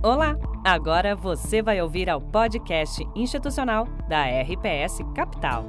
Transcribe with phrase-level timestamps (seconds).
[0.00, 0.36] Olá!
[0.64, 5.64] Agora você vai ouvir ao podcast institucional da RPS Capital.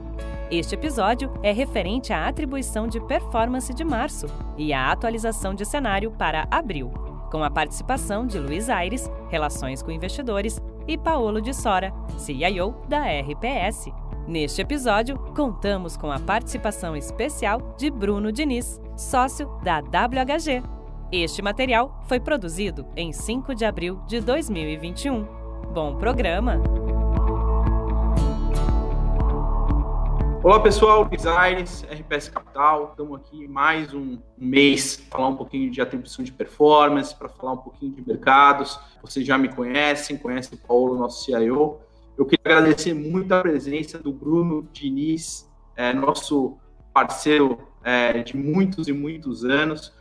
[0.52, 6.11] Este episódio é referente à atribuição de performance de março e à atualização de cenário
[6.11, 6.91] para abril,
[7.31, 13.05] com a participação de Luiz Aires, Relações com Investidores, e Paolo de Sora, CIO da
[13.05, 13.91] RPS.
[14.27, 20.79] Neste episódio, contamos com a participação especial de Bruno Diniz, sócio da WHG.
[21.12, 25.26] Este material foi produzido em 5 de abril de 2021.
[25.73, 26.62] Bom programa!
[30.44, 32.90] Olá pessoal, Luiz RPS Capital.
[32.91, 37.53] Estamos aqui mais um mês para falar um pouquinho de atribuição de performance, para falar
[37.53, 38.80] um pouquinho de mercados.
[39.02, 41.80] Vocês já me conhecem, conhecem o Paulo, nosso CIO.
[42.16, 46.59] Eu queria agradecer muito a presença do Bruno Diniz, é, nosso
[46.94, 49.98] parceiro é, de muitos e muitos anos.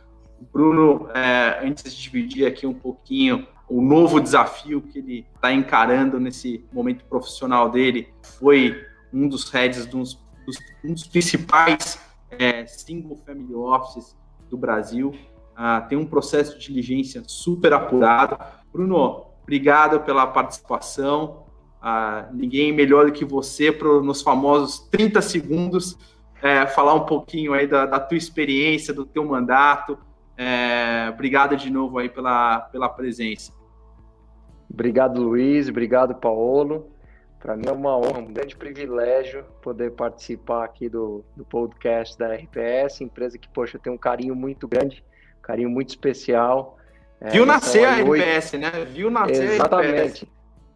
[0.51, 6.19] Bruno, é, antes de dividir aqui um pouquinho o novo desafio que ele está encarando
[6.19, 8.07] nesse momento profissional dele,
[8.39, 8.83] foi
[9.13, 11.99] um dos heads dos, dos, um dos principais
[12.31, 14.17] é, single family offices
[14.49, 15.13] do Brasil.
[15.55, 18.37] Ah, tem um processo de diligência super apurado.
[18.71, 21.45] Bruno, obrigado pela participação
[21.81, 25.97] ah, ninguém melhor do que você para nos famosos 30 segundos
[26.41, 29.97] é, falar um pouquinho aí da, da, tua experiência, do teu mandato.
[30.41, 33.51] É, obrigado de novo aí pela, pela presença.
[34.71, 35.67] Obrigado, Luiz.
[35.67, 36.89] Obrigado, Paulo.
[37.41, 42.33] Para mim é uma honra, um grande privilégio poder participar aqui do, do podcast da
[42.33, 45.03] RPS, empresa que, poxa, tem um carinho muito grande,
[45.39, 46.77] um carinho muito especial.
[47.19, 48.71] É, Viu nascer a RPS, né?
[48.85, 49.91] Viu nascer Exatamente.
[49.91, 50.27] a RPS.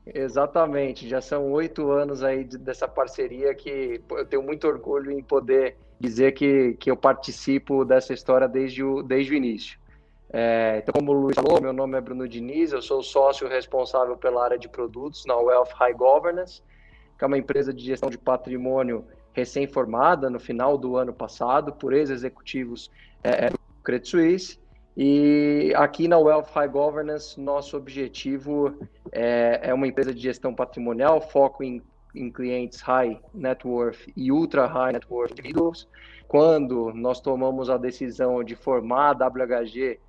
[0.06, 5.78] Exatamente, já são oito anos aí dessa parceria que eu tenho muito orgulho em poder
[6.03, 9.79] dizer que, que eu participo dessa história desde o, desde o início.
[10.31, 14.17] É, então, como o Luiz falou, meu nome é Bruno Diniz, eu sou sócio responsável
[14.17, 16.61] pela área de produtos na Wealth High Governance,
[17.17, 21.94] que é uma empresa de gestão de patrimônio recém-formada no final do ano passado por
[21.94, 22.91] ex-executivos
[23.23, 24.59] é, do Credit Suisse
[24.95, 28.78] e aqui na Wealth High Governance, nosso objetivo
[29.11, 31.81] é, é uma empresa de gestão patrimonial, foco em,
[32.16, 35.88] em, clientes high net worth e ultra high net worth individuals.
[36.28, 40.00] Quando nós tomamos a decisão de formar a WHG,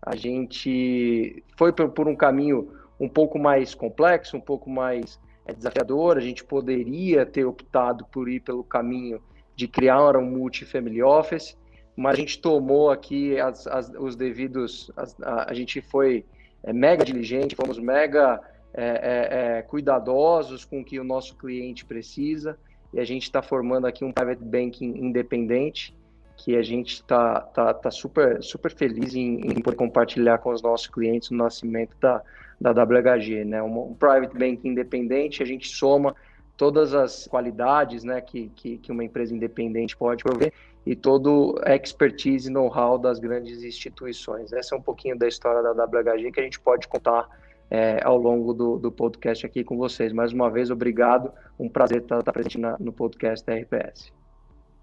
[0.00, 2.70] a gente foi por, um caminho
[3.00, 6.16] um pouco mais complexo, um pouco mais é, desafiador.
[6.16, 9.20] A gente poderia ter optado por ir pelo caminho
[9.56, 11.56] de criar um multi-family office,
[11.96, 16.24] mas a gente tomou aqui as, as, os devidos, as, a, a, gente foi
[16.62, 18.40] é, mega diligente, fomos mega
[18.74, 22.58] é, é, é, cuidadosos com o que o nosso cliente precisa
[22.92, 25.96] e a gente está formando aqui um private banking independente
[26.36, 30.60] que a gente está tá, tá super, super feliz em, em, poder compartilhar com os
[30.60, 32.20] nossos clientes o nascimento da,
[32.60, 33.62] da WHG, né?
[33.62, 36.14] Um, um private banking independente, a gente soma
[36.56, 40.52] todas as qualidades né, que, que, que uma empresa independente pode prover
[40.86, 44.52] e todo expertise e know-how das grandes instituições.
[44.52, 47.28] Essa é um pouquinho da história da WHG que a gente pode contar
[47.70, 50.12] é, ao longo do, do, podcast aqui com vocês.
[50.12, 51.32] Mais uma vez, obrigado.
[51.58, 54.12] Um prazer estar, estar presente na, no podcast da RPS.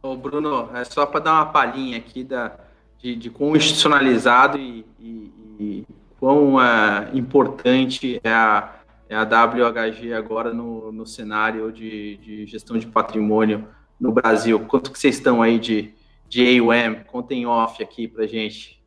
[0.02, 2.58] Ô Bruno, é só para dar uma palhinha aqui da,
[2.98, 5.88] de, de quão institucionalizado e, e, e
[6.20, 8.76] quão é, importante é a,
[9.08, 13.68] é a WHG agora no, no cenário de, de gestão de patrimônio
[14.00, 14.60] no Brasil?
[14.62, 15.94] Quanto que vocês estão aí de,
[16.28, 17.04] de AUM?
[17.06, 18.82] Contem off aqui para gente.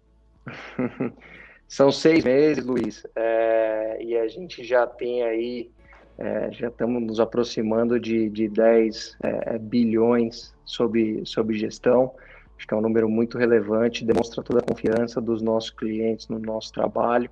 [1.69, 5.71] São seis meses, Luiz, é, e a gente já tem aí,
[6.19, 12.13] é, já estamos nos aproximando de, de 10 é, bilhões sob, sob gestão.
[12.57, 16.39] Acho que é um número muito relevante, demonstra toda a confiança dos nossos clientes no
[16.39, 17.29] nosso trabalho,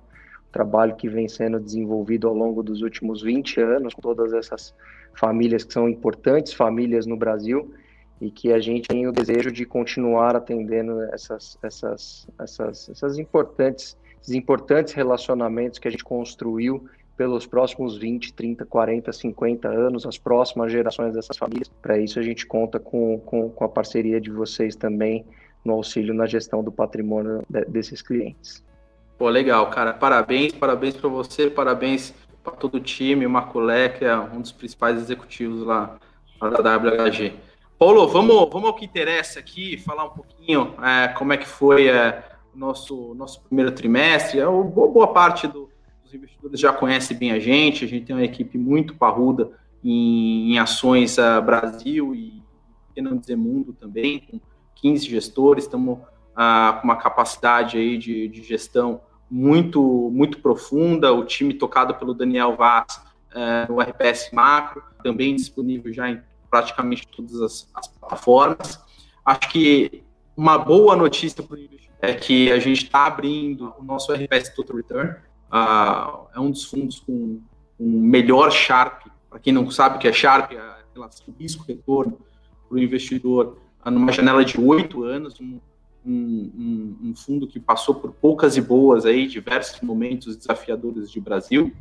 [0.51, 4.73] trabalho que vem sendo desenvolvido ao longo dos últimos 20 anos, com todas essas
[5.15, 7.73] famílias que são importantes famílias no Brasil
[8.21, 13.97] e que a gente tem o desejo de continuar atendendo essas, essas, essas, essas importantes,
[14.23, 20.17] esses importantes relacionamentos que a gente construiu pelos próximos 20, 30, 40, 50 anos, as
[20.17, 21.69] próximas gerações dessas famílias.
[21.81, 25.25] Para isso, a gente conta com, com, com, a parceria de vocês também
[25.63, 28.63] no auxílio na gestão do patrimônio de, desses clientes.
[29.17, 29.93] Pô, legal, cara.
[29.93, 32.13] Parabéns, parabéns para você, parabéns
[32.43, 35.97] para todo o time, o Maculé, que é um dos principais executivos lá,
[36.41, 37.33] lá da WHG.
[37.77, 41.87] Paulo, vamos, vamos ao que interessa aqui, falar um pouquinho é, como é que foi
[41.87, 42.23] é,
[42.55, 44.39] nosso, nosso primeiro trimestre.
[44.39, 45.69] É, boa parte do,
[46.03, 49.51] dos investidores já conhece bem a gente, a gente tem uma equipe muito parruda
[49.83, 52.41] em, em ações uh, Brasil e,
[53.01, 54.39] não dizer mundo também, com
[54.75, 61.25] 15 gestores, estamos uh, com uma capacidade aí de, de gestão muito, muito profunda, o
[61.25, 63.01] time tocado pelo Daniel Vaz
[63.33, 66.21] é, no RPS Macro, também disponível já em
[66.51, 68.79] praticamente todas as, as plataformas.
[69.25, 70.02] Acho que
[70.35, 71.59] uma boa notícia para o
[72.03, 76.65] é que a gente está abrindo o nosso RPS Total Return, uh, é um dos
[76.65, 77.39] fundos com,
[77.77, 82.19] com melhor Sharp, para quem não sabe o que é Sharp, é a relação risco-retorno
[82.67, 85.61] para o investidor, uh, numa janela de oito anos, um,
[86.05, 91.73] um, um, fundo que passou por poucas e boas aí, diversos momentos desafiadores de Brasil.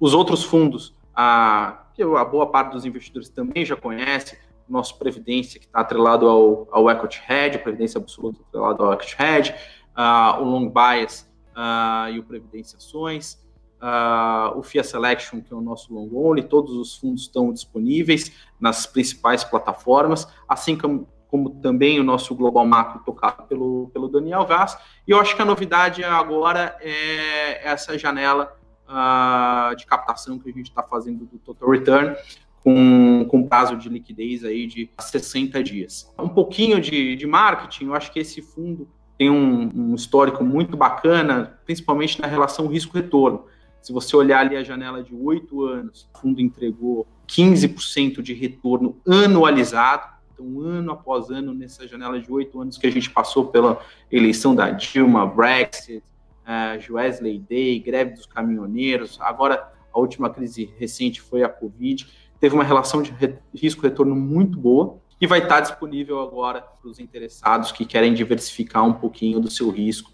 [0.00, 4.98] Os outros fundos, a, que a boa parte dos investidores também já conhece, o nosso
[4.98, 9.54] Previdência, que está atrelado ao, ao Equity Hedge, Previdência Absoluta atrelado ao Equity Hedge,
[9.96, 13.42] uh, o Long Bias uh, e o Previdência Ações,
[13.82, 18.32] uh, o FIA Selection, que é o nosso long only, todos os fundos estão disponíveis
[18.60, 24.46] nas principais plataformas, assim como, como também o nosso Global Macro tocado pelo, pelo Daniel
[24.46, 24.78] Vaz.
[25.06, 28.56] E eu acho que a novidade agora é essa janela
[28.88, 32.16] uh, de captação que a gente está fazendo do Total Return,
[32.62, 36.12] com, com prazo de liquidez aí de 60 dias.
[36.18, 38.88] Um pouquinho de, de marketing, eu acho que esse fundo
[39.18, 43.44] tem um, um histórico muito bacana, principalmente na relação risco-retorno.
[43.80, 48.96] Se você olhar ali a janela de oito anos, o fundo entregou 15% de retorno
[49.06, 53.80] anualizado, então ano após ano, nessa janela de oito anos que a gente passou pela
[54.10, 56.02] eleição da Dilma, Brexit,
[56.46, 62.06] uh, Wesley Day, greve dos caminhoneiros, agora a última crise recente foi a Covid,
[62.42, 63.14] teve uma relação de
[63.54, 68.92] risco-retorno muito boa e vai estar disponível agora para os interessados que querem diversificar um
[68.92, 70.10] pouquinho do seu risco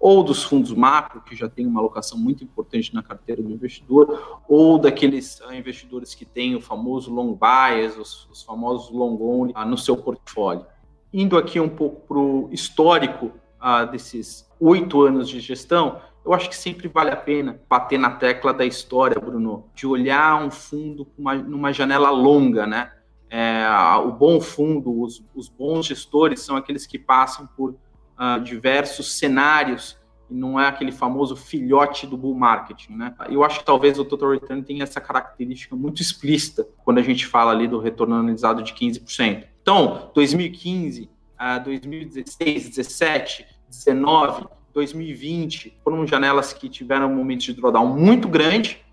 [0.00, 4.40] ou dos fundos macro, que já tem uma alocação muito importante na carteira do investidor,
[4.48, 9.52] ou daqueles uh, investidores que têm o famoso long bias, os, os famosos long only
[9.52, 10.66] uh, no seu portfólio.
[11.12, 13.26] Indo aqui um pouco para o histórico
[13.60, 18.10] uh, desses oito anos de gestão, eu acho que sempre vale a pena bater na
[18.10, 22.92] tecla da história, Bruno, de olhar um fundo uma, numa janela longa, né?
[23.30, 23.66] É,
[24.04, 29.98] o bom fundo, os, os, bons gestores são aqueles que passam por uh, diversos cenários
[30.30, 33.14] e não é aquele famoso filhote do bull marketing, né?
[33.28, 37.26] Eu acho que talvez o total return tenha essa característica muito explícita quando a gente
[37.26, 39.44] fala ali do retorno analisado de 15%.
[39.62, 44.46] Então, 2015, uh, 2016, 17, 19,
[44.78, 48.84] 2020 foram janelas que tiveram momentos de drawdown muito grande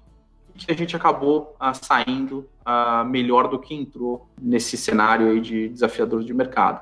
[0.58, 5.70] que a gente acabou uh, saindo uh, melhor do que entrou nesse cenário aí de
[5.70, 6.82] desafiador de mercado.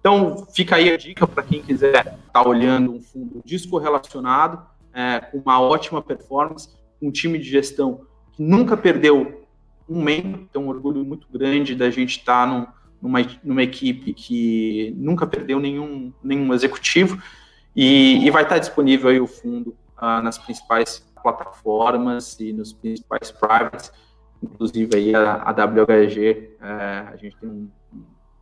[0.00, 4.64] Então, fica aí a dica para quem quiser estar tá olhando um fundo descorrelacionado,
[4.94, 6.68] é, com uma ótima performance,
[7.02, 8.02] um time de gestão
[8.32, 9.44] que nunca perdeu
[9.88, 12.66] um membro, então um orgulho muito grande da gente estar tá num,
[13.02, 17.20] numa, numa equipe que nunca perdeu nenhum, nenhum executivo
[17.80, 23.30] e, e vai estar disponível aí o fundo ah, nas principais plataformas e nos principais
[23.30, 23.92] privates,
[24.42, 27.70] inclusive aí a, a WHG, é, a gente tem um,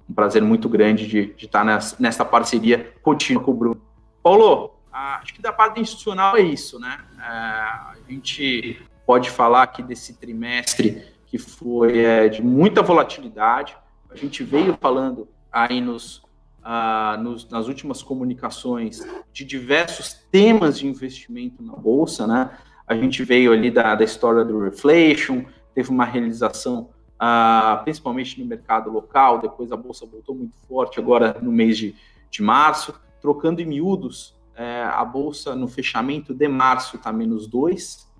[0.08, 3.82] um, prazer muito grande de, de estar nessa, nessa parceria contínua com o Bruno.
[4.22, 6.98] Paulo, acho que da parte institucional é isso, né?
[7.18, 13.76] É, a gente pode falar aqui desse trimestre que foi é, de muita volatilidade.
[14.08, 16.25] A gente veio falando aí nos
[16.68, 22.58] ah, nos, nas últimas comunicações de diversos temas de investimento na bolsa, né?
[22.84, 28.46] A gente veio ali da, da história do reflation, teve uma realização ah, principalmente no
[28.46, 31.94] mercado local, depois a bolsa voltou muito forte agora no mês de,
[32.29, 38.12] de março, trocando em miúdos, é, a bolsa no fechamento de março está menos 2,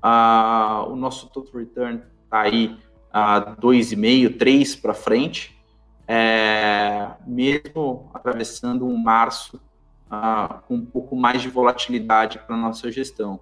[0.00, 2.78] ah, o nosso total return está aí
[3.12, 5.57] a 2,5, 3 para frente,
[6.08, 9.60] é, mesmo atravessando um março
[10.10, 13.38] ah, com um pouco mais de volatilidade para nossa gestão.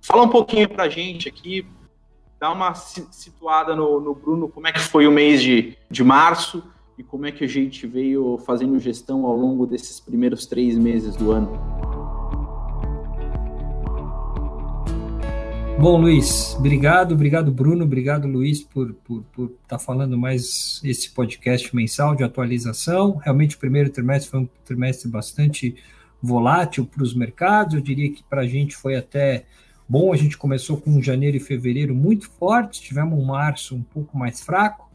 [0.00, 1.66] Fala um pouquinho para a gente aqui,
[2.40, 6.64] dá uma situada no, no, Bruno, como é que foi o mês de, de março
[6.96, 11.14] e como é que a gente veio fazendo gestão ao longo desses primeiros três meses
[11.14, 11.95] do ano.
[15.78, 21.10] Bom, Luiz, obrigado, obrigado, Bruno, obrigado, Luiz, por estar por, por tá falando mais esse
[21.10, 23.16] podcast mensal de atualização.
[23.16, 25.76] Realmente, o primeiro trimestre foi um trimestre bastante
[26.20, 27.74] volátil para os mercados.
[27.74, 29.44] Eu diria que para a gente foi até
[29.86, 30.14] bom.
[30.14, 34.40] A gente começou com janeiro e fevereiro muito fortes, tivemos um março um pouco mais
[34.40, 34.90] fraco.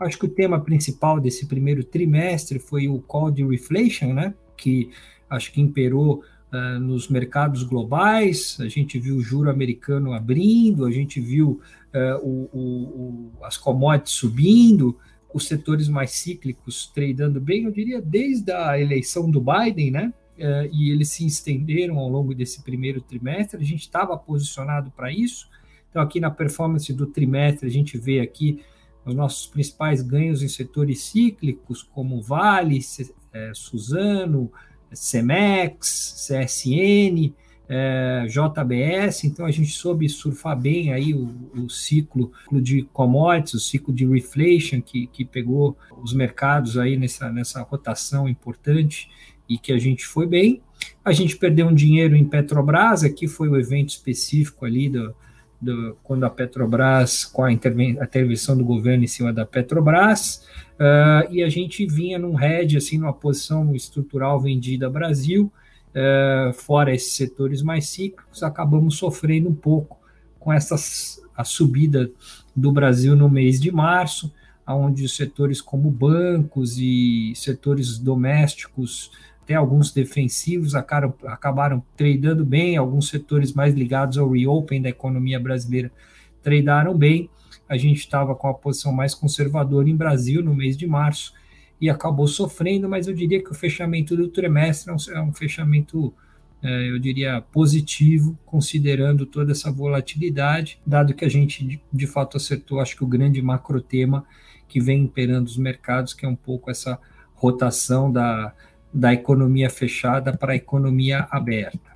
[0.00, 4.34] Acho que o tema principal desse primeiro trimestre foi o call de reflation, né?
[4.56, 4.90] Que
[5.28, 10.90] acho que imperou uh, nos mercados globais, a gente viu o juro americano abrindo, a
[10.90, 11.60] gente viu
[11.94, 14.96] uh, o, o, o, as commodities subindo,
[15.32, 20.12] os setores mais cíclicos tradando bem, eu diria desde a eleição do Biden, né?
[20.38, 23.60] uh, e eles se estenderam ao longo desse primeiro trimestre.
[23.60, 25.48] A gente estava posicionado para isso.
[25.90, 28.62] Então, aqui na performance do trimestre, a gente vê aqui
[29.04, 32.80] os nossos principais ganhos em setores cíclicos, como Vale,
[33.32, 34.50] é, Suzano,
[34.94, 37.32] Cemex, CSN,
[37.68, 43.60] é, JBS, então a gente soube surfar bem aí o, o, ciclo de commodities, o
[43.60, 49.08] ciclo de reflation que, que pegou os mercados aí nessa, nessa rotação importante
[49.48, 50.60] e que a gente foi bem.
[51.04, 55.14] A gente perdeu um dinheiro em Petrobras, aqui foi o evento específico ali do,
[55.62, 61.32] do quando a Petrobras, com a, a intervenção do governo em cima da Petrobras, uh,
[61.32, 65.50] e a gente vinha num head, assim, numa posição estrutural vendida Brasil,
[65.94, 69.98] é, fora esses setores mais cíclicos, acabamos sofrendo um pouco
[70.40, 70.74] com essa
[71.36, 72.10] a subida
[72.54, 74.32] do Brasil no mês de março,
[74.66, 79.10] onde setores como bancos e setores domésticos,
[79.42, 85.40] até alguns defensivos, acabaram, acabaram tradando bem, alguns setores mais ligados ao reopen da economia
[85.40, 85.90] brasileira
[86.42, 87.28] tradaram bem.
[87.68, 91.34] A gente estava com a posição mais conservadora em Brasil no mês de março,
[91.82, 96.14] e acabou sofrendo, mas eu diria que o fechamento do trimestre é um, é fechamento,
[96.62, 102.36] é, eu diria, positivo, considerando toda essa volatilidade, dado que a gente de, de fato
[102.36, 104.24] acertou, acho que o grande macro tema
[104.68, 107.00] que vem imperando os mercados, que é um pouco essa
[107.34, 108.54] rotação da,
[108.92, 111.92] da economia fechada para a economia aberta.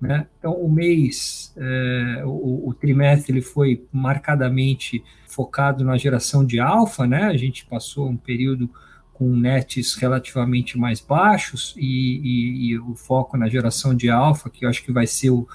[0.00, 0.26] Né?
[0.38, 7.04] Então, o mês, é, o, o, trimestre, ele foi marcadamente focado na geração de alfa,
[7.04, 7.24] né?
[7.24, 8.70] A gente passou um período
[9.12, 14.64] com nets relativamente mais baixos e, e, e, o foco na geração de alfa, que
[14.64, 15.48] eu acho que vai ser o,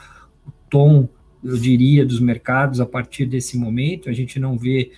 [0.46, 1.08] o, tom,
[1.42, 4.10] eu diria, dos mercados a partir desse momento.
[4.10, 4.92] A gente não vê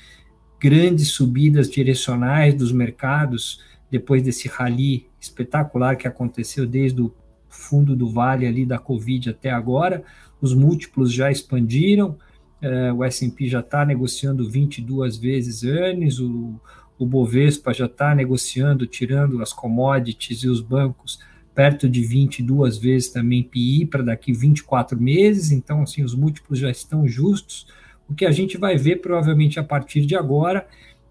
[0.59, 7.13] grandes subidas direcionais dos mercados depois desse rally espetacular que aconteceu desde o
[7.47, 10.03] fundo do vale ali da Covid até agora.
[10.41, 12.17] Os múltiplos já expandiram,
[12.61, 16.59] eh, o S&P já está negociando 22 vezes earnings, o,
[16.97, 21.19] o Bovespa já está negociando, tirando as commodities e os bancos
[21.53, 26.69] perto de 22 vezes também PI para daqui 24 meses, então assim os múltiplos já
[26.69, 27.65] estão justos.
[28.09, 30.67] O que a gente vai ver provavelmente a partir de agora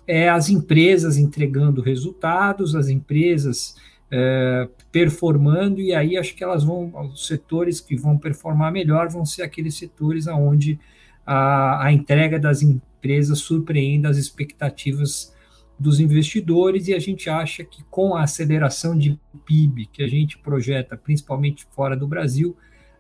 [0.07, 3.77] é as empresas entregando resultados, as empresas
[4.11, 9.25] é, performando, e aí acho que elas vão, os setores que vão performar melhor vão
[9.25, 10.79] ser aqueles setores onde
[11.27, 15.35] a, a entrega das empresas surpreende as expectativas
[15.79, 20.39] dos investidores e a gente acha que com a aceleração de PIB que a gente
[20.39, 22.57] projeta, principalmente fora do Brasil,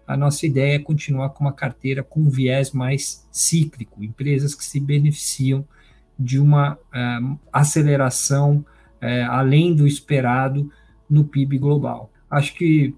[0.06, 4.64] a nossa ideia é continuar com uma carteira com um viés mais cíclico, empresas que
[4.64, 5.66] se beneficiam
[6.18, 8.64] de uma uh, aceleração
[9.02, 10.70] uh, além do esperado
[11.08, 12.10] no PIB global.
[12.30, 12.94] Acho que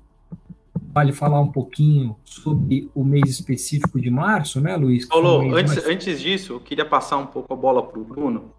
[0.93, 5.07] vale falar um pouquinho sobre o mês específico de março, né, Luiz?
[5.07, 5.87] Paulo, antes, mais...
[5.87, 8.53] antes disso, eu queria passar um pouco a bola para o Bruno,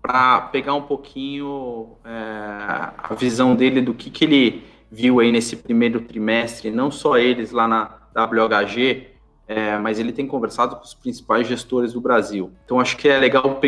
[0.00, 5.56] para pegar um pouquinho é, a visão dele do que, que ele viu aí nesse
[5.56, 9.08] primeiro trimestre, não só eles lá na WHG,
[9.50, 12.52] é, mas ele tem conversado com os principais gestores do Brasil.
[12.64, 13.58] Então acho que é legal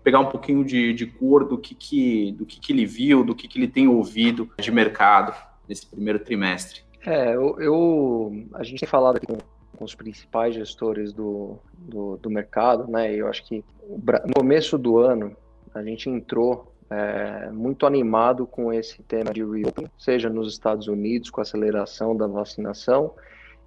[0.00, 3.34] pegar um pouquinho de, de cor do que, que, do que, que ele viu, do
[3.34, 5.34] que, que ele tem ouvido de mercado
[5.68, 6.82] nesse primeiro trimestre.
[7.04, 9.38] É, eu, eu a gente tem falado aqui com,
[9.76, 13.12] com os principais gestores do, do, do mercado, né?
[13.12, 15.36] Eu acho que no começo do ano
[15.74, 21.30] a gente entrou é, muito animado com esse tema de reopen, seja nos Estados Unidos
[21.30, 23.12] com a aceleração da vacinação,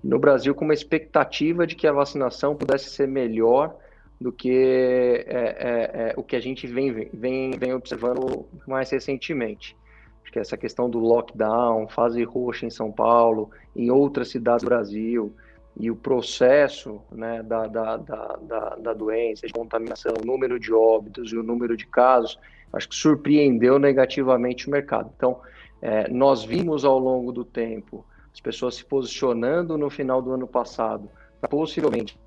[0.05, 3.75] no Brasil com uma expectativa de que a vacinação pudesse ser melhor
[4.21, 9.75] do que é, é, é o que a gente vem, vem, vem observando mais recentemente.
[10.21, 14.69] Acho que essa questão do lockdown, fase roxa em São Paulo, em outras cidades do
[14.69, 15.33] Brasil,
[15.75, 21.33] e o processo né, da, da, da, da, doença, de contaminação, o número de óbitos
[21.33, 22.39] e o número de casos,
[22.71, 25.12] acho que surpreendeu negativamente o mercado.
[25.17, 25.41] Então,
[25.81, 28.05] é, nós vimos ao longo do tempo
[28.36, 32.20] as pessoas se posicionando no final do ano passado para possivelmente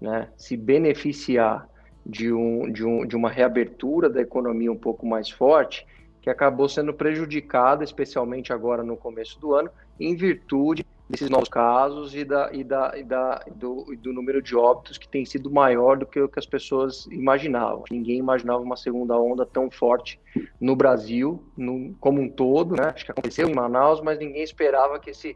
[0.00, 1.68] né, se beneficiar
[2.06, 5.84] de, um, de, um, de uma reabertura da economia um pouco mais forte,
[6.22, 12.14] que acabou sendo prejudicada, especialmente agora no começo do ano, em virtude desses novos casos
[12.14, 15.96] e, da, e, da, e, da, do, do número de óbitos que tem sido maior
[15.96, 17.84] do que o que as pessoas imaginavam.
[17.90, 20.20] Ninguém imaginava uma segunda onda tão forte
[20.60, 22.92] no Brasil, no, como um todo, né?
[22.94, 25.34] Acho que aconteceu em Manaus, mas ninguém esperava que esse,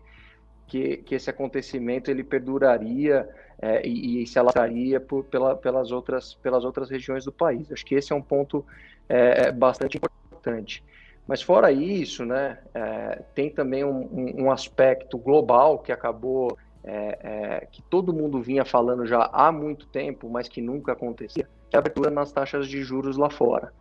[0.66, 3.26] que, que esse acontecimento ele perduraria
[3.60, 7.70] é, e, e, se alastraria por, pela, pelas, outras, pelas outras regiões do país.
[7.72, 8.64] Acho que esse é um ponto
[9.08, 10.84] é, é bastante importante.
[11.26, 17.68] Mas fora isso, né, é, tem também um, um, aspecto global que acabou, é, é,
[17.70, 21.78] que todo mundo vinha falando já há muito tempo, mas que nunca acontecia, que é
[21.78, 23.72] a abertura nas taxas de juros lá fora.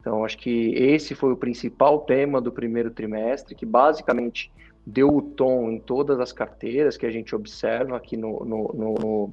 [0.00, 4.52] Então, acho que esse foi o principal tema do primeiro trimestre, que basicamente
[4.84, 9.30] deu o tom em todas as carteiras que a gente observa aqui no, no, no,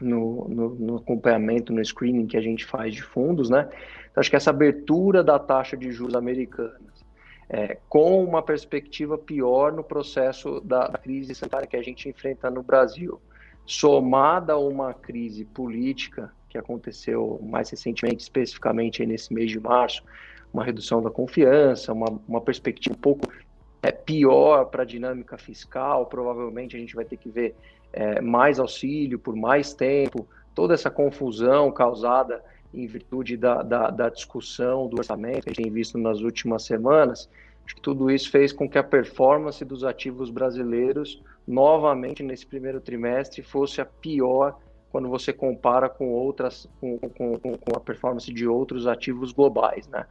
[0.00, 3.68] no, no, no acompanhamento, no screening que a gente faz de fundos, né?
[4.10, 7.04] Então, acho que essa abertura da taxa de juros americanas,
[7.48, 12.50] é, com uma perspectiva pior no processo da, da crise sanitária que a gente enfrenta
[12.50, 13.20] no Brasil,
[13.66, 20.02] somada a uma crise política que aconteceu mais recentemente, especificamente nesse mês de março,
[20.52, 23.28] uma redução da confiança, uma, uma perspectiva um pouco
[23.82, 27.56] é, pior para a dinâmica fiscal, provavelmente a gente vai ter que ver
[27.94, 34.08] é, mais auxílio por mais tempo, toda essa confusão causada em virtude da, da, da,
[34.08, 37.30] discussão do orçamento que a gente tem visto nas últimas semanas,
[37.64, 42.80] acho que tudo isso fez com que a performance dos ativos brasileiros, novamente nesse primeiro
[42.80, 44.58] trimestre, fosse a pior
[44.90, 50.06] quando você compara com outras, com, com, com a performance de outros ativos globais, né?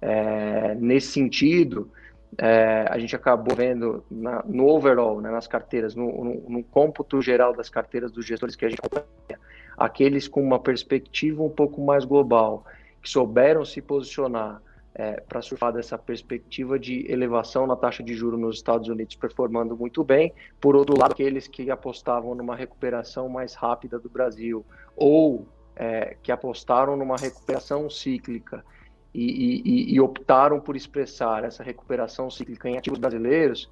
[0.00, 1.90] É, nesse sentido,
[2.36, 7.22] é, a gente acabou vendo na, no overall, né, nas carteiras, no, no, no, cômputo
[7.22, 9.40] geral das carteiras dos gestores que a gente acompanha,
[9.76, 12.64] aqueles com uma perspectiva um pouco mais global,
[13.02, 14.60] que souberam se posicionar
[14.94, 19.76] é, para surfar dessa perspectiva de elevação na taxa de juros nos Estados Unidos performando
[19.76, 20.34] muito bem.
[20.60, 24.66] Por outro lado, aqueles que apostavam numa recuperação mais rápida do Brasil
[24.96, 28.64] ou é, que apostaram numa recuperação cíclica
[29.14, 33.70] e, e, e, optaram por expressar essa recuperação cíclica em ativos brasileiros,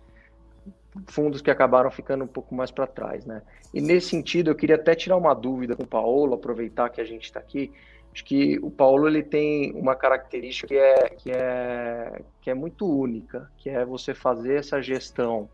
[1.09, 3.43] fundos que acabaram ficando um pouco mais para trás, né?
[3.73, 7.05] E nesse sentido, eu queria até tirar uma dúvida com o Paulo, aproveitar que a
[7.05, 7.71] gente está aqui.
[8.13, 12.91] Acho que o Paulo ele tem uma característica que é, que é, que é muito
[12.91, 15.51] única, que é você fazer essa gestão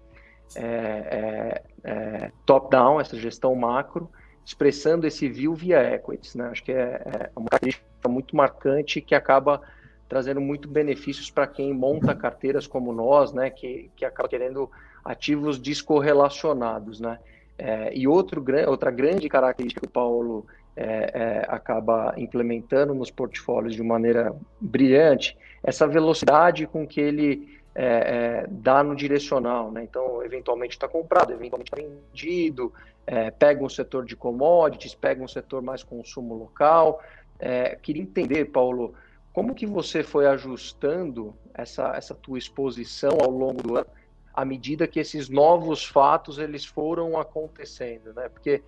[0.55, 4.09] é, é, é, top-down, essa gestão macro,
[4.45, 6.37] expressando esse view via equities.
[6.37, 6.47] Né?
[6.47, 9.61] Acho que é, é uma característica muito marcante que acaba
[10.09, 13.49] trazendo muito benefícios para quem monta carteiras como nós, né?
[13.49, 14.71] que, que acaba querendo
[15.05, 17.01] ativos descorrelacionados.
[17.01, 17.19] Né?
[17.59, 23.75] É, e outro, outra grande característica que o Paulo é, é, acaba implementando nos portfólios
[23.75, 29.83] de maneira brilhante, essa velocidade com que ele é, é dá no direcional, né?
[29.83, 32.73] Então, eventualmente está comprado, eventualmente está vendido,
[33.07, 37.01] é, pega um setor de commodities, pega um setor mais consumo local.
[37.44, 38.94] É, queria entender, Paulo,
[39.33, 43.87] como que você foi ajustando essa, essa tua exposição ao longo do ano,
[44.33, 48.28] à medida que esses novos fatos eles foram acontecendo, né?
[48.28, 48.62] Porque,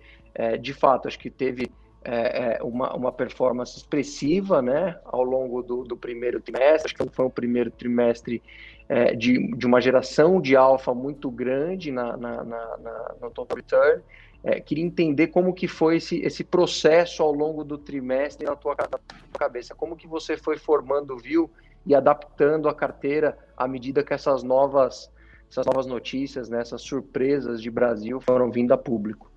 [0.61, 1.71] de fato, acho que teve
[2.07, 6.85] é, é, uma, uma performance expressiva né, ao longo do, do primeiro trimestre.
[6.85, 8.43] Acho que foi um primeiro trimestre
[8.87, 13.57] é, de, de uma geração de alfa muito grande na, na, na, na no total
[13.57, 14.01] return.
[14.43, 18.75] É, queria entender como que foi esse, esse processo ao longo do trimestre na tua,
[18.77, 18.99] na tua
[19.39, 19.73] cabeça.
[19.73, 21.49] Como que você foi formando o view
[21.85, 25.11] e adaptando a carteira à medida que essas novas,
[25.49, 29.31] essas novas notícias, né, essas surpresas de Brasil foram vindo a público.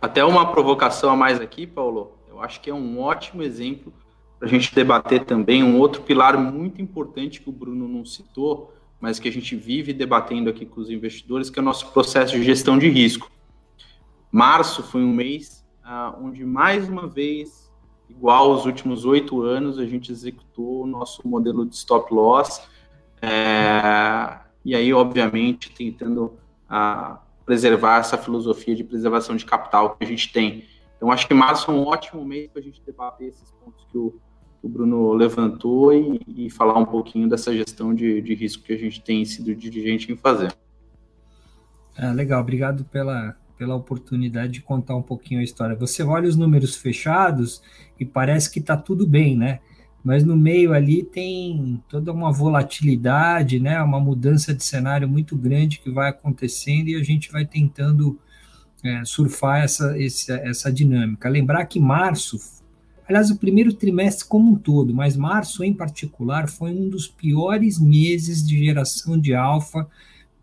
[0.00, 2.18] Até uma provocação a mais aqui, Paulo.
[2.28, 3.92] Eu acho que é um ótimo exemplo
[4.38, 8.72] para a gente debater também um outro pilar muito importante que o Bruno não citou,
[9.00, 12.36] mas que a gente vive debatendo aqui com os investidores, que é o nosso processo
[12.36, 13.30] de gestão de risco.
[14.30, 17.68] Março foi um mês ah, onde, mais uma vez,
[18.08, 22.62] igual aos últimos oito anos, a gente executou o nosso modelo de stop loss.
[23.20, 30.06] É, e aí, obviamente, tentando ah, preservar essa filosofia de preservação de capital que a
[30.06, 30.64] gente tem.
[30.96, 33.98] Então, acho que março é um ótimo mês para a gente debater esses pontos que
[33.98, 34.20] o,
[34.62, 38.78] o Bruno levantou e, e, falar um pouquinho dessa gestão de, de risco que a
[38.78, 40.52] gente tem sido dirigente em fazer.
[41.96, 45.74] Ah, legal, obrigado pela, pela oportunidade de contar um pouquinho a história.
[45.76, 47.62] Você olha os números fechados
[47.98, 49.60] e parece que está tudo bem, né?
[50.02, 55.78] mas no meio ali tem toda uma volatilidade, né, uma mudança de cenário muito grande
[55.78, 58.18] que vai acontecendo e a gente vai tentando
[58.82, 61.28] é, surfar essa, essa, essa dinâmica.
[61.28, 62.38] Lembrar que março,
[63.10, 67.78] aliás, o primeiro trimestre como um todo, mas março em particular foi um dos piores
[67.80, 69.88] meses de geração de alfa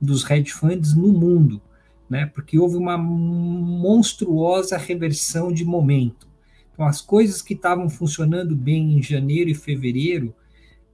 [0.02, 1.62] dos hedge funds no mundo,
[2.10, 6.28] né, porque houve uma monstruosa reversão de momento.
[6.74, 10.36] Então, as coisas que estavam funcionando bem em janeiro e fevereiro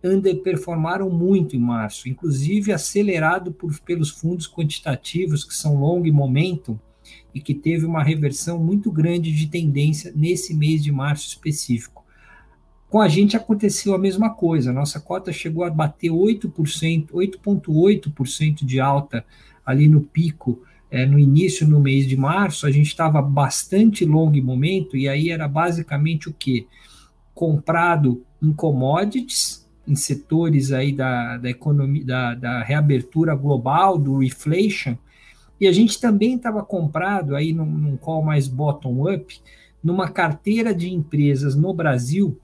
[0.04, 6.78] underperformaram muito em março, inclusive acelerado por, pelos fundos quantitativos, que são long momentum,
[7.34, 12.04] e que teve uma reversão muito grande de tendência nesse mês de março específico.
[12.90, 18.80] Com a gente aconteceu a mesma coisa, nossa cota chegou a bater 8%, 8,8% de
[18.80, 19.26] alta
[19.66, 24.40] ali no pico, é, no início, no mês de março, a gente estava bastante longo
[24.44, 26.68] momento, e aí era basicamente o quê?
[27.34, 34.96] Comprado em commodities, em setores aí da, da economia, da, da reabertura global, do reflation,
[35.64, 39.40] e a gente também estava comprado aí num, num call mais bottom-up,
[39.82, 42.38] numa carteira de empresas no Brasil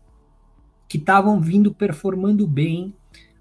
[0.88, 2.93] que estavam vindo performando bem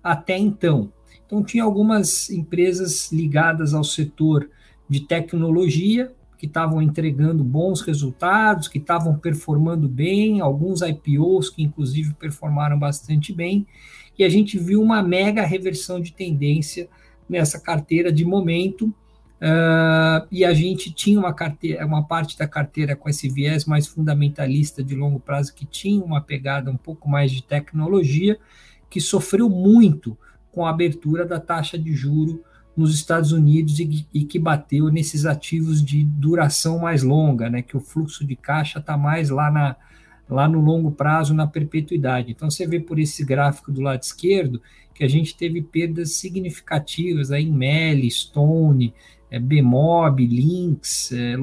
[0.02, 0.92] até então.
[1.24, 4.50] Então, tinha algumas empresas ligadas ao setor
[4.88, 12.14] de tecnologia que estavam entregando bons resultados, que estavam performando bem, alguns IPOs que inclusive
[12.14, 13.64] performaram bastante bem,
[14.18, 16.88] e a gente viu uma mega reversão de tendência
[17.28, 18.92] nessa carteira de momento,
[19.40, 23.86] uh, e a gente tinha uma carteira, uma parte da carteira com esse viés mais
[23.86, 28.38] fundamentalista de longo prazo, que tinha uma pegada um pouco mais de tecnologia,
[28.90, 30.16] que sofreu muito
[30.50, 32.42] com a abertura da taxa de juro
[32.76, 37.76] nos Estados Unidos e, e, que bateu nesses ativos de duração mais longa, né, que
[37.76, 39.76] o fluxo de caixa está mais lá, na,
[40.28, 42.30] lá no longo prazo, na perpetuidade.
[42.30, 44.62] Então, você vê por esse gráfico do lado esquerdo
[44.94, 48.94] que a gente teve perdas significativas aí em Meli, Stone,
[49.30, 51.36] é, Bmob, Lynx, é,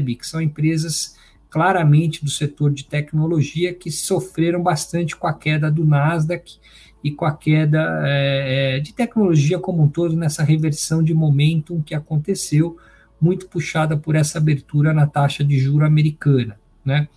[0.00, 1.16] que são empresas
[1.50, 6.58] claramente do setor de tecnologia que sofreram bastante com a queda do Nasdaq
[7.02, 11.80] e com a queda é, é, de tecnologia como um todo, nessa reversão de momentum
[11.82, 12.76] que aconteceu,
[13.20, 16.58] muito puxada por essa abertura na taxa de juro americana.
[16.84, 17.08] Né?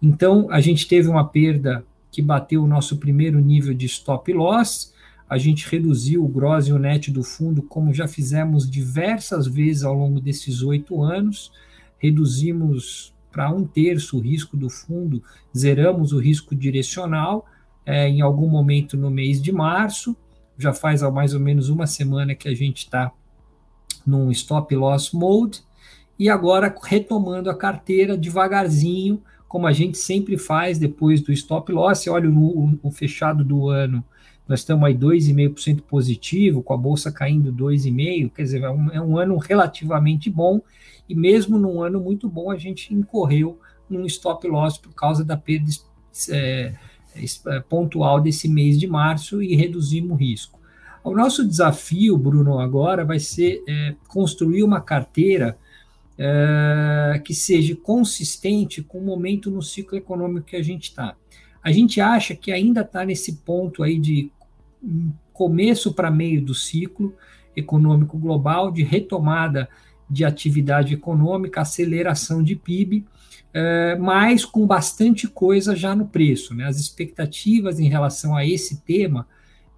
[0.00, 4.91] Então, a gente teve uma perda que bateu o nosso primeiro nível de stop loss,
[5.32, 9.82] a gente reduziu o gross e o net do fundo, como já fizemos diversas vezes
[9.82, 11.50] ao longo desses oito anos,
[11.96, 15.22] reduzimos para um terço o risco do fundo,
[15.56, 17.46] zeramos o risco direcional,
[17.86, 20.14] é, em algum momento no mês de março.
[20.58, 23.10] Já faz mais ou menos uma semana que a gente está
[24.06, 25.62] num stop loss mode.
[26.18, 32.06] E agora retomando a carteira devagarzinho, como a gente sempre faz depois do stop loss.
[32.06, 34.04] Olha o, o fechado do ano,
[34.52, 39.00] nós estamos aí 2,5% positivo, com a bolsa caindo 2,5%, quer dizer, é um, é
[39.00, 40.60] um ano relativamente bom.
[41.08, 45.38] E mesmo num ano muito bom, a gente incorreu num stop loss por causa da
[45.38, 45.70] perda
[46.28, 46.74] é,
[47.46, 50.60] é, pontual desse mês de março e reduzimos o risco.
[51.02, 55.56] O nosso desafio, Bruno, agora vai ser é, construir uma carteira
[56.18, 61.16] é, que seja consistente com o momento no ciclo econômico que a gente está.
[61.64, 64.30] A gente acha que ainda está nesse ponto aí de
[65.32, 67.14] começo para meio do ciclo
[67.56, 69.68] econômico global, de retomada
[70.08, 73.04] de atividade econômica, aceleração de PIB,
[73.54, 76.54] é, mas com bastante coisa já no preço.
[76.54, 76.66] Né?
[76.66, 79.26] As expectativas em relação a esse tema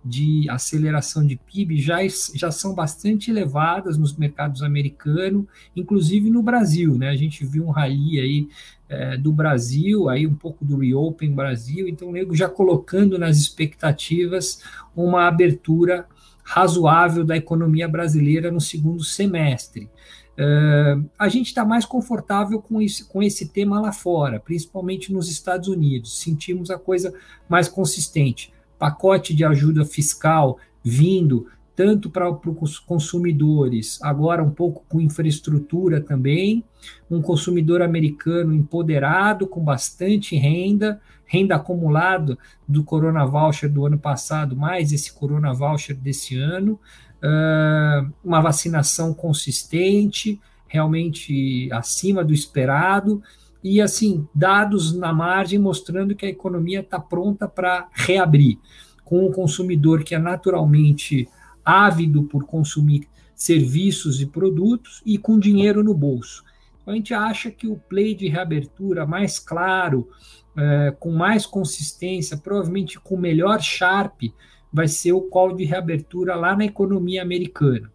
[0.05, 1.99] de aceleração de PIB já,
[2.35, 6.99] já são bastante elevadas nos mercados americanos, inclusive no Brasil.
[6.99, 7.09] Né?
[7.09, 8.49] A gente viu um rally aí
[8.89, 14.61] é, do Brasil, aí um pouco do Reopen Brasil, então nego já colocando nas expectativas
[14.95, 16.07] uma abertura
[16.43, 19.89] razoável da economia brasileira no segundo semestre.
[20.35, 25.31] Uh, a gente está mais confortável com, isso, com esse tema lá fora, principalmente nos
[25.31, 26.21] Estados Unidos.
[26.21, 27.15] Sentimos a coisa
[27.49, 28.53] mais consistente.
[28.79, 36.65] Pacote de ajuda fiscal vindo tanto para os consumidores, agora um pouco com infraestrutura também,
[37.11, 44.55] um consumidor americano empoderado, com bastante renda, renda acumulada do Corona Voucher do ano passado,
[44.55, 46.79] mais esse Corona Voucher desse ano,
[47.23, 53.21] uh, uma vacinação consistente, realmente acima do esperado,
[53.65, 58.59] e assim, dados na margem mostrando que a economia está pronta para reabrir,
[59.03, 61.27] com o consumidor que é naturalmente
[61.65, 66.45] ávido por consumir serviços e produtos e com dinheiro no bolso.
[66.83, 70.11] Então, a gente acha que o play de reabertura mais claro,
[70.55, 74.25] é, com mais consistência, provavelmente com melhor Sharp,
[74.71, 77.91] vai ser o call de reabertura lá na economia americana.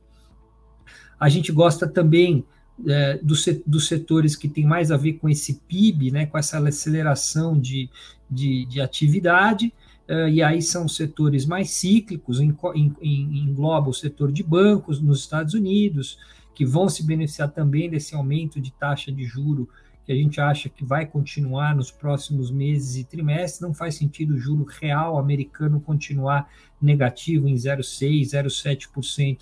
[1.20, 2.44] A gente gosta também
[2.88, 6.60] é, dos, dos setores que tem mais a ver com esse PIB, né, com essa
[6.60, 7.90] aceleração de,
[8.30, 9.74] de, de atividade,
[10.08, 16.18] é, e aí são setores mais cíclicos, engloba o setor de bancos nos Estados Unidos,
[16.56, 19.70] que vão se beneficiar também desse aumento de taxa de juro
[20.10, 24.34] que a gente acha que vai continuar nos próximos meses e trimestres, não faz sentido
[24.34, 26.50] o juro real americano continuar
[26.82, 29.38] negativo em 0,6%, 0,7%,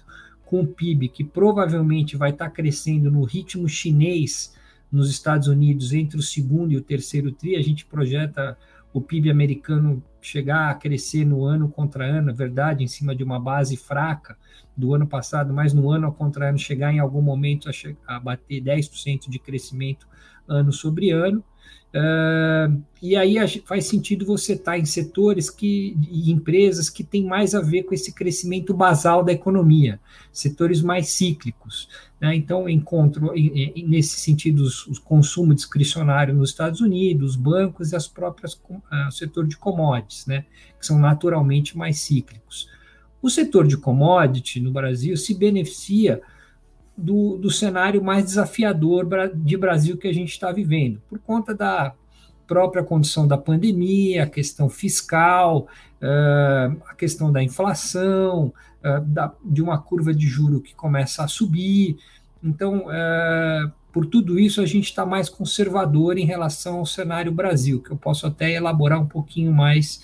[0.48, 4.56] com o PIB que provavelmente vai estar crescendo no ritmo chinês
[4.92, 8.58] nos Estados Unidos entre o segundo e o terceiro TRI, a gente projeta
[8.94, 13.24] o PIB americano chegar a crescer no ano contra ano, é verdade, em cima de
[13.24, 14.38] uma base fraca
[14.76, 18.62] do ano passado, mas no ano contra ano chegar em algum momento a, a bater
[18.62, 20.08] 10% de crescimento
[20.48, 21.44] ano sobre ano.
[21.96, 27.26] Uh, e aí faz sentido você estar tá em setores que, e empresas que têm
[27.26, 30.00] mais a ver com esse crescimento basal da economia,
[30.32, 31.88] setores mais cíclicos.
[32.20, 32.36] Né?
[32.36, 33.32] Então, encontro
[33.88, 38.60] nesse sentido o consumo discricionário nos Estados Unidos, os bancos e as próprias
[39.08, 40.46] o setor de commodities, né?
[40.80, 42.68] que são naturalmente mais cíclicos.
[43.22, 46.22] O setor de commodity no Brasil se beneficia
[46.98, 51.94] do, do cenário mais desafiador de Brasil que a gente está vivendo, por conta da
[52.48, 55.68] própria condição da pandemia, a questão fiscal,
[56.02, 61.28] uh, a questão da inflação, uh, da, de uma curva de juro que começa a
[61.28, 61.98] subir.
[62.42, 67.82] Então, uh, por tudo isso, a gente está mais conservador em relação ao cenário Brasil,
[67.82, 70.02] que eu posso até elaborar um pouquinho mais